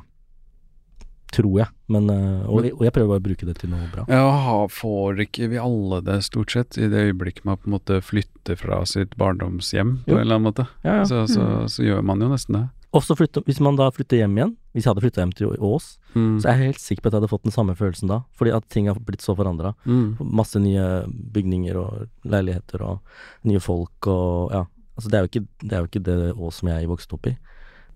[1.35, 1.67] Tror jeg.
[1.93, 2.07] Men,
[2.47, 4.05] og, og jeg prøver bare å bruke det til noe bra.
[4.09, 7.99] Ja, får ikke vi alle det stort sett, i det øyeblikket man på en måte
[8.07, 10.17] flytter fra sitt barndomshjem på Jo.
[10.17, 10.69] en eller annen måte?
[10.87, 11.05] Ja, ja.
[11.11, 12.63] Så, så, så gjør man jo nesten det.
[12.97, 15.89] Også flytte, hvis man da flytter hjem igjen, hvis jeg hadde flytta hjem til Ås,
[16.15, 16.39] Mm.
[16.41, 18.21] så er jeg helt sikker på at jeg hadde fått den samme følelsen da.
[18.39, 19.75] Fordi at ting har blitt så forandra.
[19.85, 20.17] Mm.
[20.23, 23.01] Masse nye bygninger og leiligheter og
[23.45, 24.65] nye folk og ja.
[24.99, 27.27] Altså det er jo ikke det, er jo ikke det Ås som jeg vokste opp
[27.31, 27.37] i.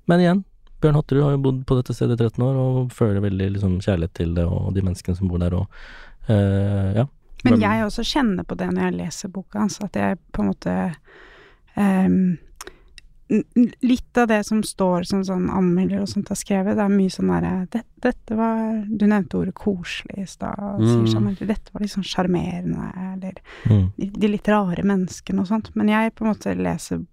[0.06, 0.44] Men igjen,
[0.82, 3.76] Bjørn Hatterud har jo bodd på dette stedet i 13 år og føler veldig liksom
[3.82, 5.66] kjærlighet til det og de menneskene som bor der og
[6.28, 7.04] eh, ja.
[7.44, 10.50] Men jeg også kjenner på det når jeg leser boka hans, at jeg på en
[10.52, 10.74] måte
[11.76, 12.38] n-
[13.80, 17.08] Litt av det som står som sånn anmelder og sånt har skrevet, det er mye
[17.12, 21.06] sånn derre dette, Dette var Du nevnte ordet koselig i stad, Mm.
[21.08, 23.32] sånn Dette var litt sånn sjarmerende, eller
[23.64, 23.92] Mm.
[23.96, 25.70] de, de litt rare menneskene og sånt.
[25.76, 27.06] Men jeg på en måte leser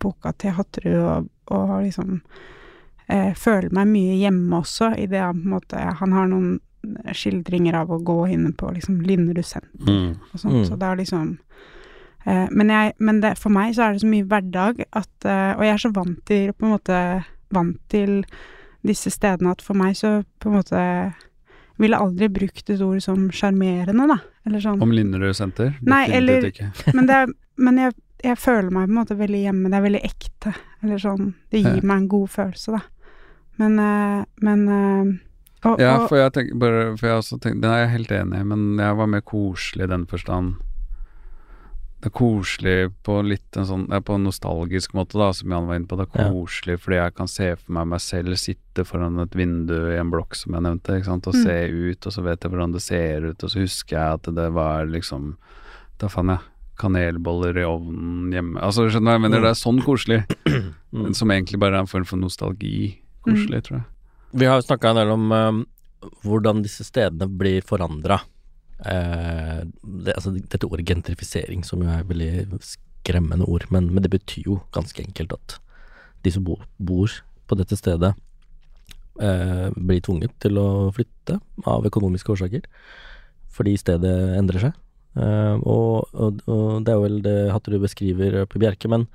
[0.00, 2.20] boka til Hatterud og, og liksom
[3.08, 6.60] eh, føler meg mye hjemme også, i det han på en måte Han har noen
[7.12, 10.16] skildringer av å gå inne på liksom Linderud senter Mm.
[10.34, 10.66] og sånt, Mm.
[10.68, 11.38] så det er liksom
[12.24, 15.64] Men, jeg, men det, for meg så er det så mye hverdag at eh, Og
[15.66, 17.00] jeg er så vant til på en måte
[17.52, 18.22] Vant til
[18.84, 20.80] disse stedene at for meg så på en måte
[21.80, 24.16] ville aldri brukt et ord som sjarmerende, da.
[24.46, 24.80] Eller sånn.
[24.84, 25.72] Om Linderud senter?
[25.82, 26.44] Nei, eller-
[26.96, 27.20] Men, det
[27.56, 29.70] men jeg, jeg føler meg på en måte veldig hjemme.
[29.72, 30.52] Det er veldig ekte.
[30.82, 31.86] Eller sånn Det gir Ja.
[31.86, 32.82] meg en god følelse, da.
[33.58, 34.68] Men, eh, men
[35.64, 38.10] og, og, Ja, for jeg tenker bare For jeg også tenker Den er jeg helt
[38.12, 40.56] enig i, men jeg var mer koselig i den forstand.
[42.04, 45.78] Det er koselig på litt en sånn På en nostalgisk måte, da, som Jan var
[45.78, 45.96] inne på.
[45.96, 46.30] Det er Ja.
[46.34, 50.10] koselig fordi jeg kan se for meg meg selv sitte foran et vindu i en
[50.12, 51.42] blokk, som jeg nevnte, ikke sant, og Mm.
[51.42, 54.22] se ut, og så vet jeg hvordan det ser ut, og så husker jeg at
[54.34, 55.36] det var liksom
[55.98, 56.40] Da fant jeg
[56.76, 59.40] kanelboller i ovnen hjemme Altså, skjønner du hva jeg mener?
[59.40, 60.24] Det er sånn koselig.
[60.94, 61.12] Mm.
[61.12, 62.98] Som egentlig bare er en form for nostalgi.
[63.26, 63.84] Koselig, tror jeg.
[64.34, 65.64] Vi har jo snakka en del om eh,
[66.22, 68.20] hvordan disse stedene blir forandra.
[68.82, 74.04] Eh, det, altså, dette ordet gentrifisering, som jo er et veldig skremmende ord, men, men
[74.04, 75.58] det betyr jo ganske enkelt at
[76.24, 77.12] de som bor, bor
[77.48, 78.14] på dette stedet,
[79.22, 81.38] eh, blir tvunget til å flytte
[81.70, 82.66] av økonomiske årsaker,
[83.54, 84.82] fordi stedet endrer seg.
[85.14, 89.06] Eh, og, og, og det er vel det Hatterud beskriver på Bjerke, men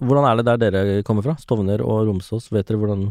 [0.00, 1.34] hvordan er det der dere kommer fra?
[1.36, 3.10] Stovner og Romsås, vet dere hvordan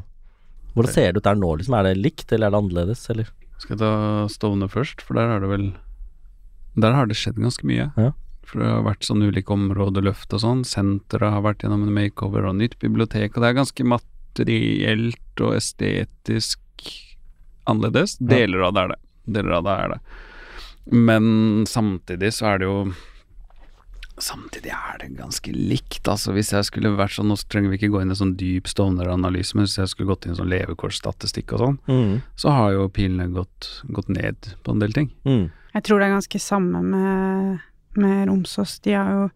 [0.75, 1.75] hvordan ser det ut der nå, liksom?
[1.77, 3.29] Er det likt, eller er det annerledes, eller?
[3.61, 5.65] Skal jeg ta Stovner først, for der har det vel
[6.75, 7.87] Der har det skjedd ganske mye.
[7.95, 8.11] Ja.
[8.45, 10.65] For det har vært sånn ulike områdeløft og sånn.
[10.67, 15.55] Senteret har vært gjennom en makeover og nytt bibliotek, og det er ganske materielt og
[15.55, 16.61] estetisk
[17.65, 18.17] annerledes.
[18.19, 18.99] Deler av det er det.
[19.37, 19.99] Deler av det er det.
[20.93, 21.25] Men
[21.69, 22.77] samtidig så er det jo
[24.17, 26.31] Samtidig er det ganske likt, altså.
[26.31, 29.55] Hvis jeg skulle vært sånn Nå trenger vi ikke gå inn i sånn dyp Stovner-analyse,
[29.57, 32.21] men hvis jeg skulle gått inn i sånn levekårsstatistikk og sånn, Mm.
[32.39, 35.11] så har jo pilene gått, gått ned på en del ting.
[35.25, 35.51] Mm.
[35.73, 37.59] Jeg tror det er ganske samme med,
[37.97, 38.79] med Romsås.
[38.79, 39.29] De har jo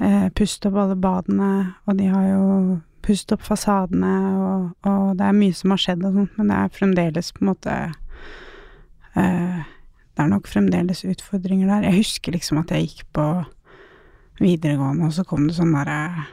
[0.00, 5.26] eh, pustet opp alle badene, og de har jo pustet opp fasadene, og, og det
[5.26, 7.74] er mye som har skjedd og sånt, men det er fremdeles på en måte
[9.16, 9.58] eh,
[10.16, 11.90] Det er nok fremdeles utfordringer der.
[11.90, 13.26] Jeg husker liksom at jeg gikk på
[14.40, 16.26] videregående, og så kom det sånn derre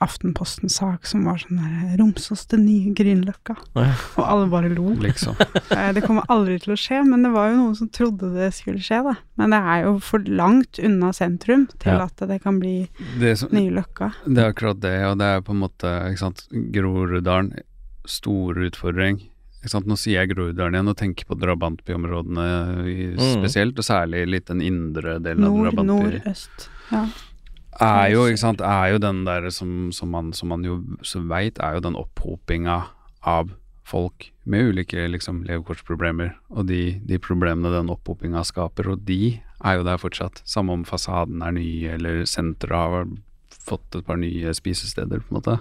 [0.00, 3.92] Aftenposten-sak som var sånn der 'Romsås det nye Grünerløkka', Ja.
[4.16, 4.94] og alle bare lo.
[4.96, 5.36] Liksom.
[5.76, 8.48] Eh, Det kommer aldri til å skje, men det var jo noen som trodde det
[8.54, 9.14] skulle skje, da.
[9.36, 12.04] Men det er jo for langt unna sentrum til Ja.
[12.04, 14.14] at det kan bli Det, som, nye Løkka.
[14.26, 17.58] det er akkurat det, og det er på en måte ikke sant, Groruddalen,
[18.06, 19.20] stor utfordring.
[19.60, 19.86] Ikke sant?
[19.90, 22.46] Nå sier jeg Groruddalen igjen og tenker på drabantbyområdene
[22.80, 23.34] spesielt, Mm.
[23.42, 25.86] spesielt, og særlig litt den indre delen av drabantby.
[25.90, 26.68] Nordøst.
[26.90, 27.06] Ja.
[27.80, 31.20] er jo, ikke sant, er jo den der som, som, man, som man jo så
[31.28, 32.86] veit, er jo den opphopinga
[33.22, 33.52] av
[33.84, 39.76] folk med ulike liksom, levekårsproblemer, og de, de problemene den opphopinga skaper, og de er
[39.78, 40.42] jo der fortsatt.
[40.44, 43.08] Samme om fasaden er ny, eller senteret har
[43.50, 45.58] fått et par nye spisesteder, på en måte.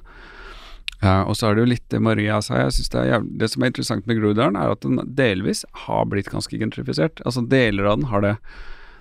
[1.00, 2.58] Ja, og så er det jo litt det Maria sa.
[2.60, 5.64] Jeg synes det, er jævlig, det som er interessant med Groruddalen, er at den delvis
[5.86, 7.24] har blitt ganske gentrifisert.
[7.24, 8.36] Altså Deler av den har det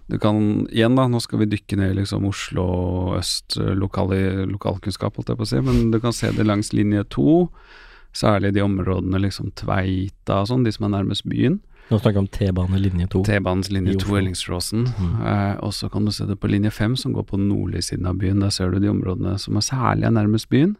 [0.09, 0.39] Du kan
[0.73, 2.69] igjen, da, nå skal vi dykke ned i liksom Oslo
[3.19, 4.15] øst, eh, lokal,
[4.49, 7.51] lokalkunnskap, holdt jeg på å si, men du kan se det langs linje to.
[8.17, 11.59] Særlig de områdene liksom Tveita og sånn, de som er nærmest byen.
[11.91, 13.23] Nå snakker vi om T-bane linje 2.
[13.29, 14.17] T-banens linje I 2 Oslo.
[14.23, 14.89] Ellingsråsen.
[14.89, 15.15] Mm.
[15.29, 17.91] Eh, og så kan du se det på linje 5, som går på den nordlige
[17.91, 18.41] siden av byen.
[18.45, 20.77] Der ser du de områdene som er særlig nærmest byen.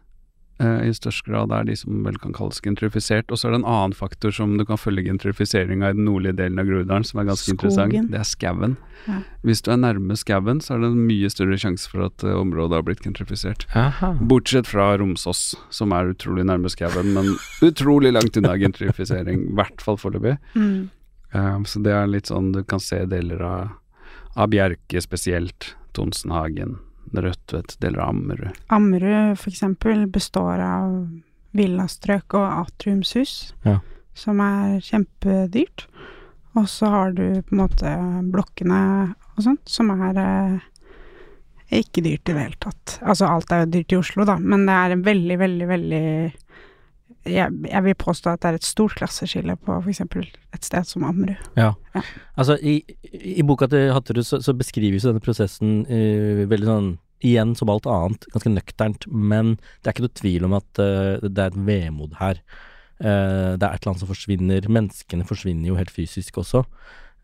[0.59, 3.31] Eh, I størst grad er de som vel kan kalles gentrifisert.
[3.31, 6.35] Og så er det en annen faktor som du kan følge gentrifiseringa i den nordlige
[6.41, 7.93] delen av Groruddalen, som er ganske interessant.
[7.93, 8.09] Skogen.
[8.11, 8.75] Det er skauen.
[9.05, 9.21] Ja.
[9.47, 12.35] Hvis du er nærme skauen, så er det en mye større sjanse for at eh,
[12.35, 13.63] området har blitt gentrifisert.
[13.79, 14.11] Aha.
[14.19, 17.31] Bortsett fra Romsås, som er utrolig nærme skauen, men
[17.69, 19.47] utrolig langt unna gentrifisering.
[19.53, 20.35] I hvert fall foreløpig.
[20.59, 20.89] Mm.
[21.31, 23.77] Eh, så det er litt sånn du kan se deler av,
[24.35, 26.81] av Bjerke spesielt, Tonsenhagen,
[27.13, 28.57] Rødtvet, deler av Ammerud.
[28.69, 30.91] Ammerud eksempel består av
[31.57, 33.79] villastrøk og atriumshus, Ja.
[34.13, 35.87] som er kjempedyrt.
[36.55, 37.95] Og så har du på en måte
[38.31, 40.59] blokkene og sånt, som er eh,
[41.81, 42.99] ikke dyrt i det hele tatt.
[43.01, 46.05] Altså alt er jo dyrt i Oslo, da, men det er en veldig, veldig, veldig
[47.27, 51.03] jeg, jeg vil påstå at det er et stort klasseskille på eksempel et sted som
[51.07, 51.37] Ammerud.
[51.59, 51.73] Ja.
[51.95, 52.03] Ja.
[52.39, 52.79] Altså, i,
[53.11, 57.83] i boka til Hatterud så, så beskrives denne prosessen uh, veldig sånn Igjen, som alt
[57.91, 61.57] annet, ganske nøkternt, men det er ikke noe tvil om at uh, det er et
[61.67, 62.39] vemod her.
[63.03, 64.69] Uh, det er et eller annet som forsvinner.
[64.71, 66.63] Menneskene forsvinner jo helt fysisk også.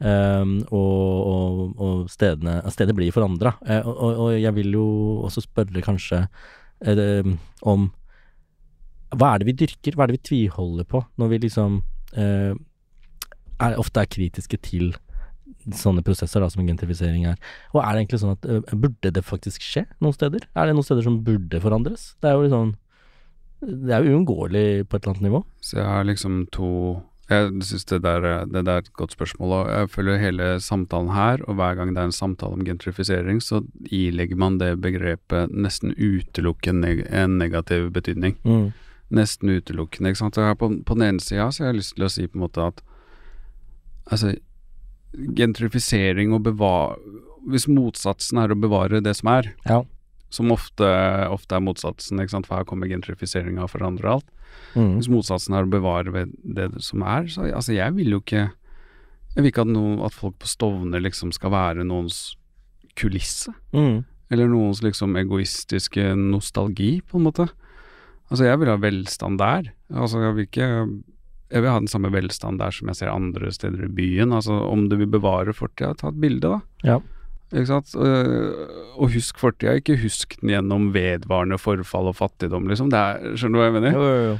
[0.04, 3.54] Um, og, og, og stedene Stedet blir forandra.
[3.88, 4.88] og, og, jeg vil jo
[5.30, 6.26] også spørre kanskje
[7.64, 7.88] om
[9.16, 9.96] Hva er det vi dyrker?
[9.96, 11.82] Hva er det vi tviholder på når vi liksom
[12.16, 14.94] eh, er, ofte er kritiske til
[15.74, 17.40] sånne prosesser da, som gentrifisering er.
[17.74, 20.46] Og er det egentlig sånn at eh, burde det faktisk skje noen steder?
[20.54, 22.14] Er det noen steder som burde forandres?
[22.22, 22.76] Det er jo liksom
[23.66, 25.40] Det er jo uunngåelig på et eller annet nivå.
[25.64, 27.02] Så jeg har liksom to
[27.32, 31.42] Jeg syns det, det der er et godt spørsmål, og jeg følger hele samtalen her,
[31.50, 35.96] og hver gang det er en samtale om gentrifisering, så ilegger man det begrepet nesten
[35.98, 38.38] utelukkende en negativ betydning.
[38.46, 38.70] Mm.
[39.14, 40.36] Nesten utelukkende, ikke sant.
[40.36, 42.40] Så her på, på den ene sida så har jeg lyst til å si på
[42.40, 42.82] en måte at
[44.12, 44.34] altså
[45.16, 46.98] gentrifisering og bevare
[47.46, 49.84] Hvis motsatsen er å bevare det som er, Ja.
[50.34, 50.88] som ofte,
[51.30, 54.26] ofte er motsatsen, ikke sant, for her kommer gentrifiseringa og forandrer alt.
[54.74, 54.96] Mm.
[54.98, 58.52] Hvis motsatsen er å bevare det som er, så altså jeg vil jo ikke
[59.36, 62.38] Jeg vil ikke at, noen, at folk på Stovner liksom skal være noens
[62.96, 63.52] kulisse.
[63.74, 64.06] Mm.
[64.32, 67.50] Eller noens liksom egoistiske nostalgi, på en måte.
[68.32, 69.68] Altså jeg vil ha velstand der.
[69.94, 70.70] Altså jeg vil ikke
[71.52, 74.34] Jeg vil ha den samme velstand der som jeg ser andre steder i byen.
[74.34, 76.60] Altså om du vil bevare fortida, ta et bilde, da.
[76.84, 76.98] Ja.
[77.54, 77.94] Ikke sant?
[77.96, 78.66] Øh,
[78.98, 82.90] Og husk fortida, ikke husk den gjennom vedvarende forfall og fattigdom, liksom.
[82.90, 83.94] Det er, skjønner du hva jeg mener?
[83.94, 84.36] Jo, jo, jo.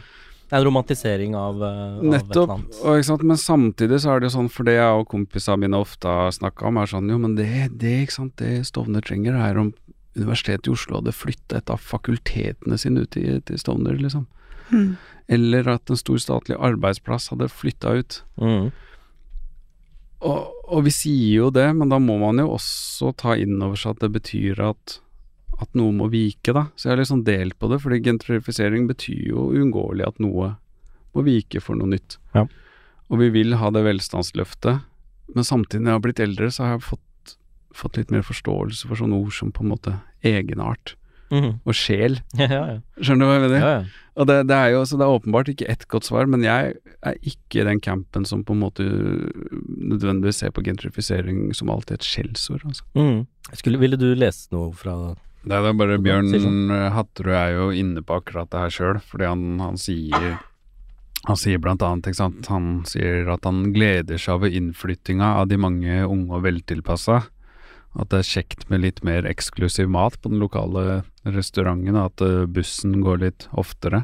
[0.46, 2.52] Det er en romantisering av, eh, av Nettopp.
[2.84, 3.24] Og, ikke sant?
[3.24, 6.34] Men samtidig så er det jo sånn, for det jeg og kompisene mine ofte har
[6.36, 9.72] snakka om, er sånn jo, men det, det, ikke sant, det Stovner trenger, er om
[10.16, 14.26] Universitetet i Oslo hadde flytta et av fakultetene sine ut til, til Stovner, liksom.
[14.72, 14.96] Mm.
[15.28, 18.20] Eller at en stor statlig arbeidsplass hadde flytta ut.
[18.42, 18.70] Mm.
[20.26, 23.78] Og, og vi sier jo det, men da må man jo også ta inn over
[23.80, 25.00] seg at det betyr at,
[25.60, 26.68] at noe må vike, da.
[26.76, 30.56] Så jeg har liksom delt på det, fordi gentrifisering betyr jo uunngåelig at noe
[31.16, 32.18] må vike for noe nytt.
[32.36, 32.48] Ja.
[33.12, 34.86] Og vi vil ha det velstandsløftet,
[35.36, 37.05] men samtidig når jeg har blitt eldre, så har jeg fått,
[37.76, 40.96] fått litt mer forståelse for sånne ord som på en måte egenart
[41.34, 41.56] Mhm.
[41.66, 42.20] og sjel.
[42.38, 42.80] Ja, ja, ja.
[43.02, 43.60] Skjønner du hva jeg mener?
[43.60, 44.02] ja, ja.
[44.16, 46.76] Og det, det er jo, så det er åpenbart ikke ett godt svar, men jeg
[47.04, 48.86] er ikke i den campen som på en måte
[49.66, 52.86] nødvendigvis ser på gentrifisering som alltid et skjellsord, altså.
[52.96, 53.26] Mm.
[53.58, 54.96] Skulle, ville du lese noe fra
[55.46, 59.02] Det er bare Bjørn Bjørn eh, Hatterud er jo inne på akkurat det her sjøl,
[59.06, 60.38] fordi han, han sier
[61.26, 65.48] han sier blant annet, ikke sant, han sier at han gleder seg over innflyttinga av
[65.50, 67.24] de mange unge og veltilpassa.
[67.96, 72.46] At det er kjekt med litt mer eksklusiv mat på den lokale restauranten, at eh,
[72.46, 74.04] bussen går litt oftere.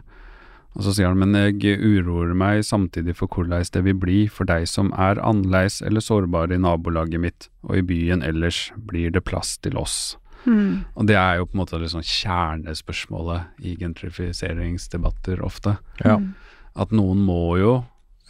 [0.71, 4.47] Og så sier han, men jeg uroer meg samtidig for hvordan det vil bli for
[4.47, 9.25] deg som er annerledes eller sårbare i nabolaget mitt, og i byen ellers blir det
[9.27, 10.15] plass til oss.
[10.45, 10.87] Mm.
[10.95, 15.75] Og det er jo på en måte liksom kjernespørsmålet i gentrifiseringsdebatter ofte.
[15.99, 16.17] Ja.
[16.17, 16.31] Mm.
[16.79, 17.73] At noen må jo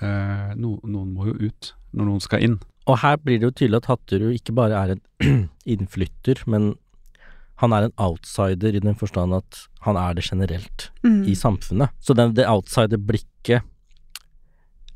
[0.02, 2.58] eh, no, Noen må jo ut når noen skal inn.
[2.92, 5.02] Og her blir det jo tydelig at Hatterud ikke bare er en
[5.74, 6.74] innflytter, men
[7.62, 11.24] han er en outsider i den forstand at han er det generelt Mm.
[11.30, 11.90] i samfunnet.
[12.02, 13.62] Så den, det outsider-blikket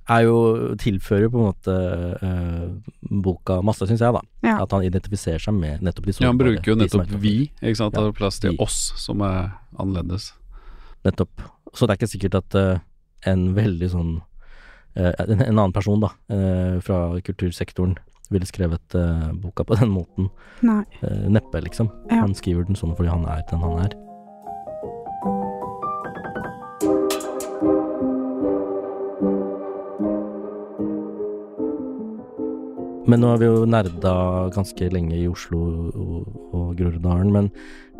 [0.09, 0.35] er jo
[0.77, 1.75] tilfører på en måte
[2.21, 4.21] øh, boka masse, syns jeg, da.
[4.45, 4.57] Ja.
[4.61, 7.31] At han identifiserer seg med nettopp de Ja, han bruker jo nettopp vi,
[7.61, 7.95] ikke sant.
[7.97, 8.59] Ja, Det er plass til vi.
[8.61, 10.27] oss som er annerledes.
[11.05, 11.41] Nettopp.
[11.73, 12.77] Så det er ikke sikkert at øh,
[13.33, 14.13] en veldig sånn
[14.95, 17.97] en, en annen person, da, eh, fra kultursektoren
[18.29, 20.29] ville skrevet eh, boka på den måten.
[20.65, 20.83] Nei.
[21.01, 21.91] Eh, neppe, liksom.
[22.09, 22.23] Ja.
[22.23, 24.01] Han skriver den sånn fordi han er den han er.
[33.05, 34.11] Men nå har vi jo nerda
[34.53, 35.59] ganske lenge i Oslo
[35.93, 37.51] og, og Groruddalen, men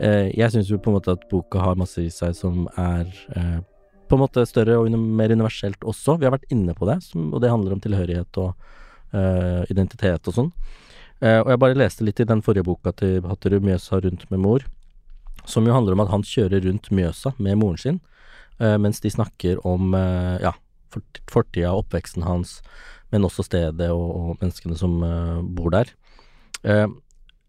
[0.01, 3.05] eh, jeg syns jo på en måte at boka har masse i seg som er
[3.37, 3.59] eh,
[4.09, 6.17] på en måte større og mer universelt også.
[6.19, 8.53] Vi har vært inne på det, som, og det handler om tilhørighet og
[9.15, 10.51] uh, identitet og sånn.
[11.23, 14.43] Uh, og jeg bare leste litt i den forrige boka til Hatterud, 'Mjøsa rundt med
[14.43, 14.67] mor',
[15.45, 18.01] som jo handler om at han kjører rundt Mjøsa med moren sin,
[18.59, 19.95] uh, mens de snakker om
[20.41, 20.53] ja,
[20.93, 22.61] fort- fortida og oppveksten hans,
[23.11, 24.99] men også stedet og, og menneskene som
[25.55, 25.91] bor der.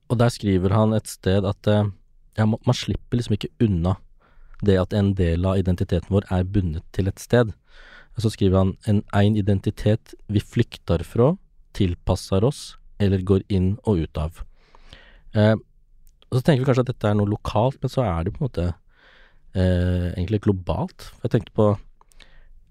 [0.07, 3.97] Og der skriver han et sted at ja, man slipper liksom ikke unna
[4.64, 7.53] det at en del av identiteten vår er bundet til et sted.
[8.16, 11.35] Så skriver han en ein identitet vi flykter fra,
[11.77, 14.40] tilpasser oss eller går inn og ut av.
[15.37, 15.57] Eh,
[16.27, 18.40] og så tenker vi kanskje at dette er noe lokalt, men så er det på
[18.40, 18.66] en måte
[19.53, 21.11] eh, egentlig globalt.
[21.23, 21.69] Jeg tenkte på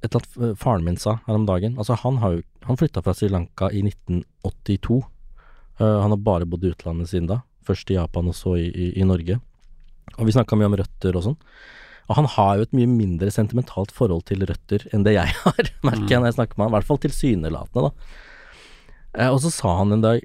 [0.02, 1.78] et eller annet faren min sa her om dagen.
[1.78, 5.04] Altså, han har Han flytta fra Sri Lanka i 1982.
[5.78, 7.43] Eh, han har bare bodd i utlandet siden da.
[7.62, 9.38] Først i Japan og så i, i, i Norge.
[10.18, 11.38] Og vi snakka mye om røtter og sånn.
[12.06, 15.72] Og han har jo et mye mindre sentimentalt forhold til røtter enn det jeg har,
[15.84, 16.72] merker jeg når jeg snakker med han.
[16.74, 17.91] I hvert fall tilsynelatende, da.
[19.15, 20.24] Eh, og så sa han en dag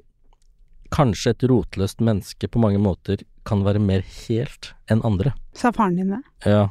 [0.91, 5.31] Kanskje et rotløst menneske på mange måter kan være mer helt enn andre.
[5.55, 6.19] Sa faren din det?
[6.43, 6.65] Ja.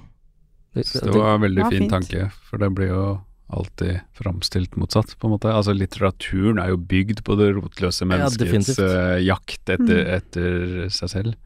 [0.76, 1.94] Det, det, det var en veldig var fin fint.
[1.94, 3.04] tanke, for det blir jo
[3.48, 5.48] alltid framstilt motsatt, på en måte.
[5.50, 10.12] Altså litteraturen er jo bygd på det rotløse menneskets ja, eh, jakt etter, Mm.
[10.18, 11.38] etter seg selv.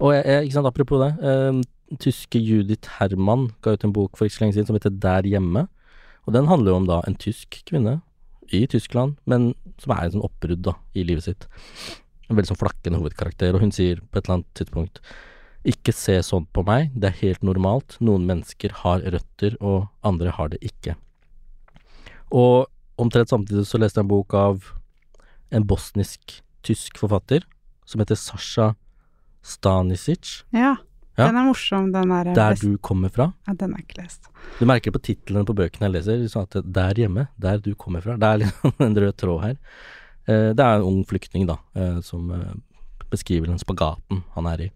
[0.00, 1.12] Og jeg, jeg, ikke sant, apropos det.
[1.24, 4.96] Eh, tyske Judith Herman ga ut en bok for ikke så lenge siden som heter
[5.02, 5.66] Der hjemme.
[6.26, 8.00] Og den handler jo om da en tysk kvinne
[8.54, 11.46] i Tyskland, men som er en sånn oppbrudd da, i livet sitt.
[12.26, 15.00] En veldig sånn flakkende hovedkarakter, og hun sier på et eller annet tidspunkt
[15.66, 17.96] ikke se sånn på meg, det er helt normalt.
[17.98, 20.94] Noen mennesker har røtter, og andre har det ikke.
[22.30, 22.68] Og
[23.02, 24.70] omtrent samtidig så leste jeg en bok av
[25.54, 27.46] en bosnisk-tysk forfatter
[27.86, 28.72] som heter Sasha
[29.46, 30.40] Stanisic.
[30.54, 30.74] Ja.
[31.16, 31.30] Ja.
[31.30, 32.28] Den er morsom, den der.
[32.36, 33.30] Der du kommer fra.
[33.48, 34.26] Ja, den er ikke lest.
[34.58, 38.02] Du merker på titlene på bøkene jeg leser, liksom at der hjemme, der du kommer
[38.04, 38.18] fra.
[38.20, 39.54] Det er liksom en rød tråd her.
[40.28, 42.52] Eh, Det er en ung flyktning, da, eh, som eh,
[43.08, 44.68] beskriver den spagaten han er i.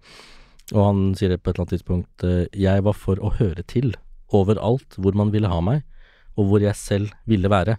[0.73, 3.91] Og han sier på et eller annet tidspunkt eh, Jeg var for å høre til
[4.33, 5.83] overalt hvor man ville ha meg,
[6.39, 7.77] og hvor jeg selv ville være.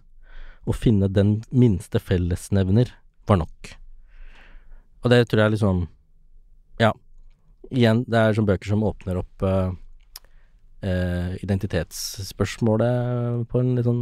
[0.69, 2.91] Å finne den minste fellesnevner
[3.25, 3.71] var nok.
[5.01, 5.81] Og det tror jeg liksom.
[7.71, 9.69] Igjen, det er sånne bøker som åpner opp uh,
[10.83, 14.01] uh, identitetsspørsmålet på en litt sånn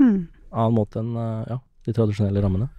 [0.00, 0.20] mm.
[0.48, 2.70] annen måte enn uh, ja, de tradisjonelle rammene.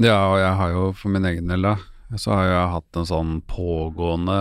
[0.00, 1.74] Ja, og jeg har jo for min egen del, da,
[2.20, 4.38] så har jeg hatt en sånn pågående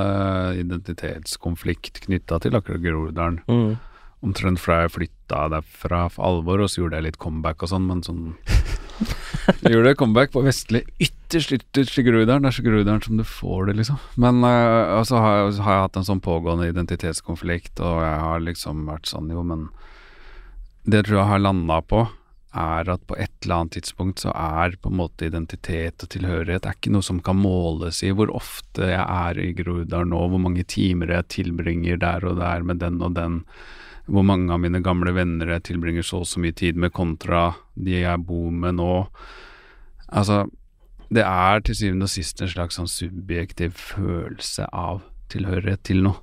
[0.62, 3.42] identitetskonflikt knytta til akkurat Groruddalen.
[3.52, 3.76] Mm.
[4.26, 7.88] Omtrent fra jeg flytta derfra for alvor, og så gjorde jeg litt comeback og sånn,
[7.92, 8.24] men sånn
[9.00, 12.46] Jeg gjorde comeback på vestlig ytterst, ytterst i Groruddalen.
[12.46, 14.00] Det er så Groruddalen som du får det, liksom.
[14.22, 18.20] Men uh, og så har, jeg- har jeg hatt en sånn pågående identitetskonflikt, og jeg
[18.28, 19.68] har liksom vært sånn, jo, men
[20.86, 22.04] Det tror jeg har landa på,
[22.56, 26.68] er at på et eller annet tidspunkt så er på en måte identitet og tilhørighet
[26.70, 30.40] er ikke noe som kan måles i hvor ofte jeg er i Groruddalen nå, hvor
[30.40, 33.42] mange timer jeg tilbringer der og der med den og den,
[34.06, 37.56] hvor mange av mine gamle venner jeg tilbringer så og så mye tid med kontra
[37.74, 38.92] de jeg bor med nå.
[40.14, 40.44] Altså,
[41.10, 45.02] det er til syvende og sist en slags sånn subjektiv følelse av
[45.34, 46.22] tilhørighet til noe.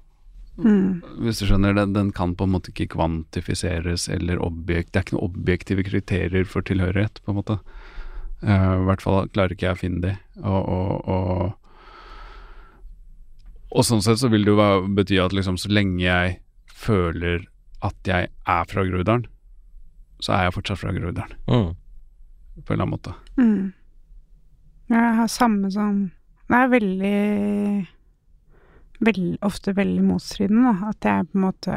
[0.62, 1.00] Mm.
[1.24, 5.06] Hvis du skjønner, den, den kan på en måte ikke kvantifiseres eller objekt Det er
[5.06, 7.56] ikke noen objektive kriterier for tilhørighet, på en måte.
[8.44, 10.12] Uh, I hvert fall klarer ikke jeg å finne de.
[10.42, 11.40] Og, og, og,
[13.72, 16.36] og sånn sett så vil det jo bety at liksom så lenge jeg
[16.82, 17.48] føler
[17.82, 19.26] at jeg er fra Groruddalen,
[20.22, 21.74] så er jeg fortsatt fra Groruddalen, Mm.
[22.64, 23.14] på en eller annen måte.
[23.36, 23.72] Mm.
[24.92, 26.10] Jeg har samme som
[26.48, 27.86] Det er veldig
[29.00, 30.88] veldig Ofte veldig motstridende, da.
[30.90, 31.72] At jeg på en måte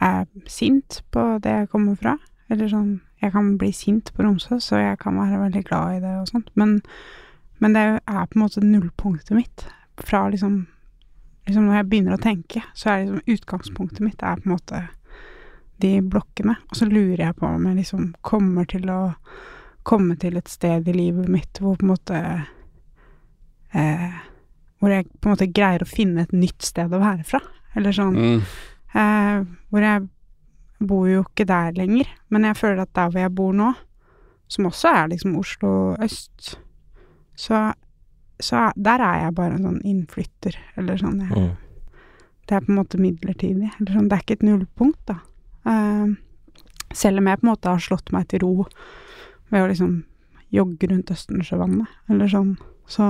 [0.00, 2.16] er sint på det jeg kommer fra.
[2.50, 6.00] Eller sånn Jeg kan bli sint på Romsø, så jeg kan være veldig glad i
[6.00, 6.48] det og sånt.
[6.56, 6.80] Men,
[7.60, 9.66] men det er på en måte nullpunktet mitt.
[9.98, 10.66] Fra liksom
[11.46, 14.80] Liksom når jeg begynner å tenke, så er liksom utgangspunktet mitt er på en måte
[15.80, 16.56] de blokkene.
[16.70, 19.00] Og så lurer jeg på om jeg liksom kommer til å
[19.84, 22.18] komme til et sted i livet mitt hvor på en måte
[23.74, 24.10] eh,
[24.80, 27.40] Hvor jeg på en måte greier å finne et nytt sted å være fra.
[27.76, 28.40] Eller sånn Mm.
[28.94, 30.08] eh, Hvor jeg
[30.80, 33.74] bor jo ikke der lenger, men jeg føler at der hvor jeg bor nå,
[34.48, 36.56] som også er liksom Oslo øst,
[37.36, 37.74] så,
[38.40, 41.20] så er- der er jeg bare en sånn innflytter, eller sånn.
[41.20, 41.56] Jeg, Mm.
[42.48, 44.08] Det er på en måte midlertidig, eller sånn.
[44.08, 45.14] Det er ikke et nullpunkt, da.
[45.68, 46.06] Eh,
[46.96, 48.54] selv om jeg på en måte har slått meg til ro
[49.50, 49.92] ved å liksom
[50.54, 52.54] jogge rundt Østensjøvannet, eller sånn.
[52.90, 53.06] Så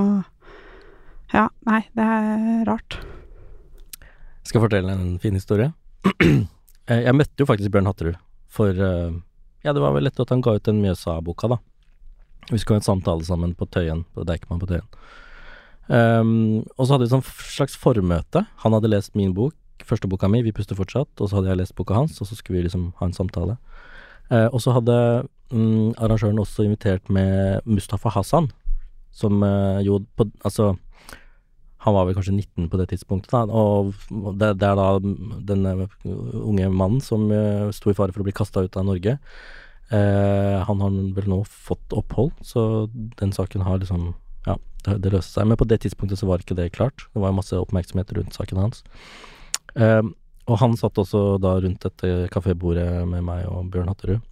[1.33, 2.99] ja, nei, det er rart.
[4.01, 5.73] Jeg Skal fortelle en fin historie?
[6.91, 8.17] Eh, jeg møtte jo faktisk Bjørn Hatterud
[8.51, 9.13] for eh,
[9.63, 11.59] Ja, det var vel etter at han ga ut den Mjøsa-boka, da.
[12.49, 14.89] Vi skulle ha en samtale sammen på Tøyen, på Deichman på Tøyen.
[15.87, 18.43] Um, og så hadde vi sånn slags formøte.
[18.65, 19.55] Han hadde lest min bok,
[19.87, 22.37] første boka mi, Vi puster fortsatt, og så hadde jeg lest boka hans, og så
[22.37, 23.57] skulle vi liksom ha en samtale.
[24.31, 24.97] Eh, og så hadde
[25.51, 28.51] mm, arrangøren også invitert med Mustafa Hassan,
[29.13, 30.77] som eh, jo på Altså,
[31.81, 33.95] han var vel kanskje 19 på det tidspunktet, da, og
[34.37, 35.87] det, det er da den eh,
[36.45, 39.17] unge mannen som eh, sto i fare for å bli kasta ut av Norge.
[39.91, 42.87] Eh, han har vel nå fått opphold, så
[43.21, 44.13] den saken har liksom
[44.47, 44.55] Ja,
[44.87, 45.49] det, det løste seg.
[45.51, 47.05] Men på det tidspunktet så var ikke det klart.
[47.13, 48.85] Det var masse oppmerksomhet rundt saken hans.
[49.77, 50.03] Eh,
[50.51, 54.23] og han satt også da rundt dette kafébordet med meg og Bjørn Hatterud.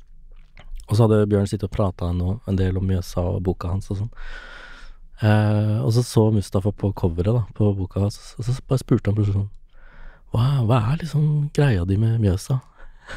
[0.89, 4.01] Og så hadde Bjørn sittet og prata en del om Mjøsa og boka hans og
[4.01, 4.15] sånn.
[5.19, 9.17] Uh, og så så Mustafa på coveret da, på boka og så bare spurte han
[9.17, 9.49] plutselig sånn
[10.31, 12.61] hva, hva er liksom greia di med Mjøsa?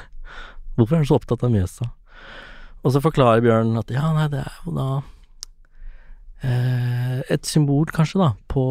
[0.78, 1.92] Hvorfor er du så opptatt av Mjøsa?
[2.82, 4.88] Og så forklarer Bjørn at ja, nei, det er jo da
[6.48, 8.64] eh, et symbol, kanskje, da, på,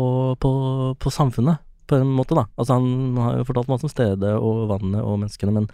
[0.43, 0.53] på,
[0.99, 2.47] på samfunnet, på en måte, da.
[2.55, 5.69] Altså, han har jo fortalt masse om stedet og vannet og menneskene, men,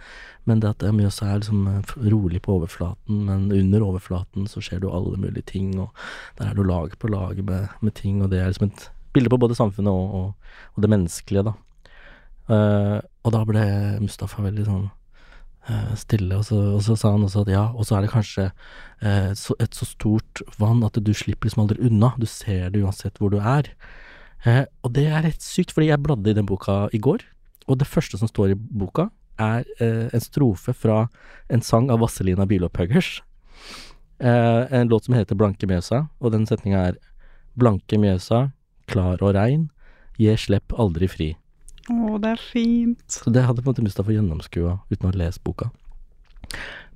[0.49, 4.81] men det at Mjøsa er liksom eh, rolig på overflaten, men under overflaten så skjer
[4.81, 5.93] det jo alle mulige ting, og
[6.39, 8.89] der er det jo lag på lag med, med ting, og det er liksom et
[9.15, 11.57] bilde på både samfunnet og, og, og det menneskelige, da.
[12.47, 13.63] Uh, og da ble
[13.99, 14.85] Mustafa veldig sånn
[15.67, 18.13] uh, stille, og så, og så sa han også at ja, og så er det
[18.13, 18.45] kanskje
[19.03, 22.85] uh, så, et så stort vann at du slipper liksom aldri unna, du ser det
[22.85, 23.73] uansett hvor du er.
[24.45, 27.23] Eh, og det er rett sykt, fordi jeg bladde i den boka i går,
[27.67, 31.05] og det første som står i boka, er eh, en strofe fra
[31.53, 33.21] en sang av Vazelina Bilopphøggers.
[34.19, 37.01] Eh, en låt som heter Blanke Mjøsa, og den setninga er
[37.57, 38.47] Blanke Mjøsa,
[38.89, 39.67] klar og rein,
[40.17, 41.29] je slepp aldri fri.
[41.87, 43.03] Å, det er fint.
[43.11, 45.69] Så det hadde på en måte Mustafa gjennomskua uten å ha lest boka.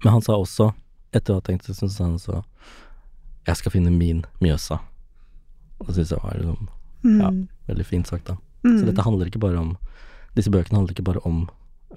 [0.04, 0.72] Men han sa også,
[1.14, 2.42] etter å ha tenkt det, så sa han så
[3.48, 4.80] Jeg skal finne min Mjøsa.
[5.80, 6.70] Og det syns jeg var liksom,
[7.04, 7.20] Mm.
[7.22, 7.32] Ja.
[7.72, 8.36] veldig fint sagt, da.
[8.66, 8.78] Mm.
[8.80, 9.78] Så dette handler ikke bare om
[10.36, 11.50] Disse bøkene handler ikke bare om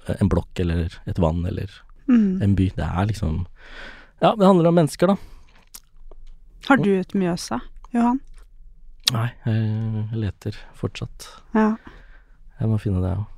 [0.07, 1.69] eh, en blokk eller et vann eller
[2.07, 2.41] Mm.
[2.41, 2.67] en by.
[2.75, 3.45] Det er liksom
[4.21, 5.15] Ja, det handler om mennesker, da.
[6.67, 7.59] Har du et Mjøsa,
[7.93, 8.19] Johan?
[9.13, 11.27] Nei, jeg leter fortsatt.
[11.53, 11.75] Ja.
[12.59, 13.31] Jeg må finne det, jeg òg.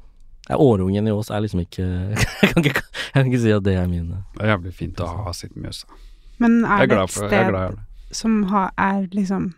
[0.63, 1.84] Årungen i Ås er liksom ikke
[2.15, 4.74] jeg, kan ikke jeg kan ikke si at det er min eh, Det er jævlig
[4.78, 5.88] fint å ha sitt Mjøsa.
[6.39, 7.80] Men er er det et er sted
[8.15, 9.49] som har, er liksom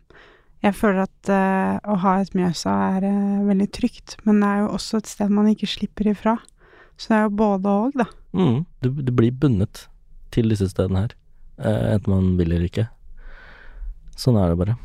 [0.65, 4.65] Jeg føler at uh, å ha et Mjøsa er uh, veldig trygt, men det er
[4.65, 6.35] jo også et sted man ikke slipper ifra.
[6.99, 8.09] Så det er jo både og, da.
[8.35, 9.85] mm, du, du blir bundet
[10.35, 11.15] til disse stedene her,
[11.63, 12.89] uh, enten man vil eller ikke.
[14.19, 14.75] Sånn er det bare.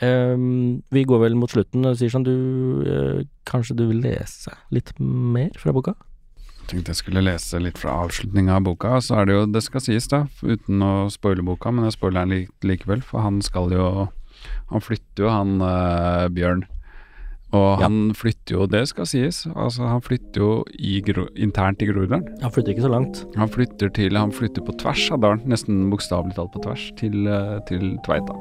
[0.00, 1.86] Um, vi går vel mot slutten.
[1.98, 5.96] Sirshan, du eh, Kanskje du vil lese litt mer fra boka?
[6.36, 8.98] Jeg tenkte jeg skulle lese litt fra avslutninga av boka.
[9.02, 12.28] Så er det jo, det skal sies, da, uten å spoile boka, men jeg spoiler
[12.28, 13.88] den likevel, for han skal jo
[14.72, 16.66] Han flytter jo, han uh, Bjørn.
[17.48, 17.86] Og Ja.
[17.86, 21.00] han flytter jo, det skal sies, altså han flytter jo i
[21.40, 22.26] internt i Groruddalen.
[22.42, 23.24] Han flytter ikke så langt.
[23.36, 27.26] Han flytter til Han flytter på tvers av dalen, nesten bokstavelig talt på tvers, til,
[27.26, 28.36] eh, til Tveita.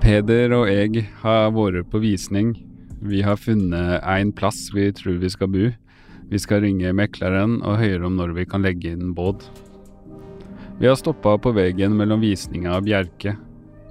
[0.00, 2.54] Peder og jeg har vært på visning.
[3.02, 5.72] Vi har funnet en plass vi tror vi skal bo.
[6.30, 9.42] Vi skal ringe mekleren og høre om når vi kan legge inn båt.
[10.80, 13.34] Vi har stoppa på veien mellom visninga og Bjerke.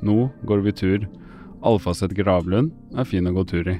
[0.02, 1.04] Nå går vi tur.
[1.62, 3.76] Alfaset gravlund er fin å gå tur i.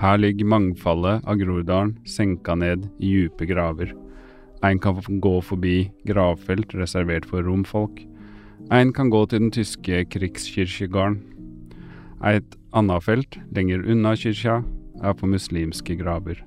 [0.00, 3.92] Her ligger mangfoldet av Groruddalen senka ned i djupe graver.
[4.64, 8.00] En kan gå forbi gravfelt reservert for romfolk.
[8.72, 11.20] En kan gå til den tyske krigskirkegården.
[12.24, 14.62] Et annet felt, lenger unna kirka,
[15.04, 16.40] er på muslimske graver.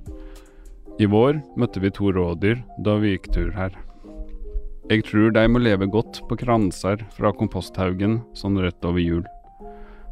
[0.98, 3.78] I vår møtte vi to rådyr da vi gikk tur her.
[4.88, 9.26] Jeg tror de må leve godt på kranser fra komposthaugen sånn rett over jul.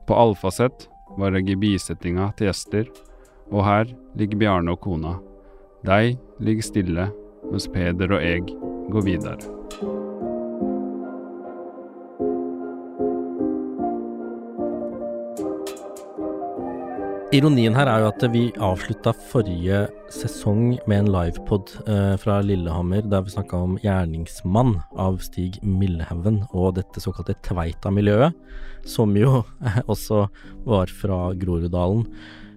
[0.04, 2.92] På Alfaset var jeg i bisettinga til gjester,
[3.56, 5.16] og her ligger Bjarne og kona.
[5.88, 7.10] De ligger stille,
[7.48, 8.44] mens Peder og jeg
[8.92, 9.95] går videre.
[17.36, 19.82] Ironien her er jo at vi avslutta forrige
[20.14, 26.46] sesong med en livepod eh, fra Lillehammer der vi snakka om 'Gjerningsmann' av Stig Millehaugen
[26.54, 28.32] og dette såkalte Tveita-miljøet,
[28.88, 29.42] som jo
[29.92, 30.22] også
[30.64, 32.06] var fra Groruddalen.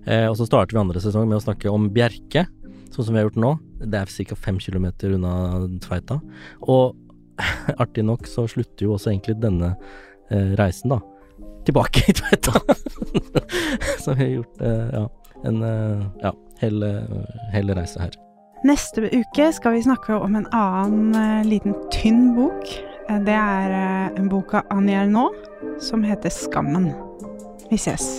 [0.07, 2.47] Eh, og så starter vi andre sesong med å snakke om Bjerke,
[2.95, 3.55] sånn som vi har gjort nå.
[3.83, 4.39] Det er ca.
[4.47, 6.20] fem kilometer unna Tveita.
[6.70, 6.95] Og
[7.83, 9.74] artig nok så slutter jo også egentlig denne
[10.31, 11.03] eh, reisen, da.
[11.68, 12.60] Tilbake i Tveita.
[14.04, 15.10] så vi har gjort eh, ja,
[15.44, 17.02] en eh, ja, hel, eh,
[17.52, 18.14] hel reise her.
[18.64, 22.72] Neste uke skal vi snakke om en annen liten tynn bok.
[23.26, 23.76] Det er
[24.16, 25.36] en bok av Annie Ernaux
[25.84, 26.88] som heter Skammen.
[27.68, 28.18] Vi ses.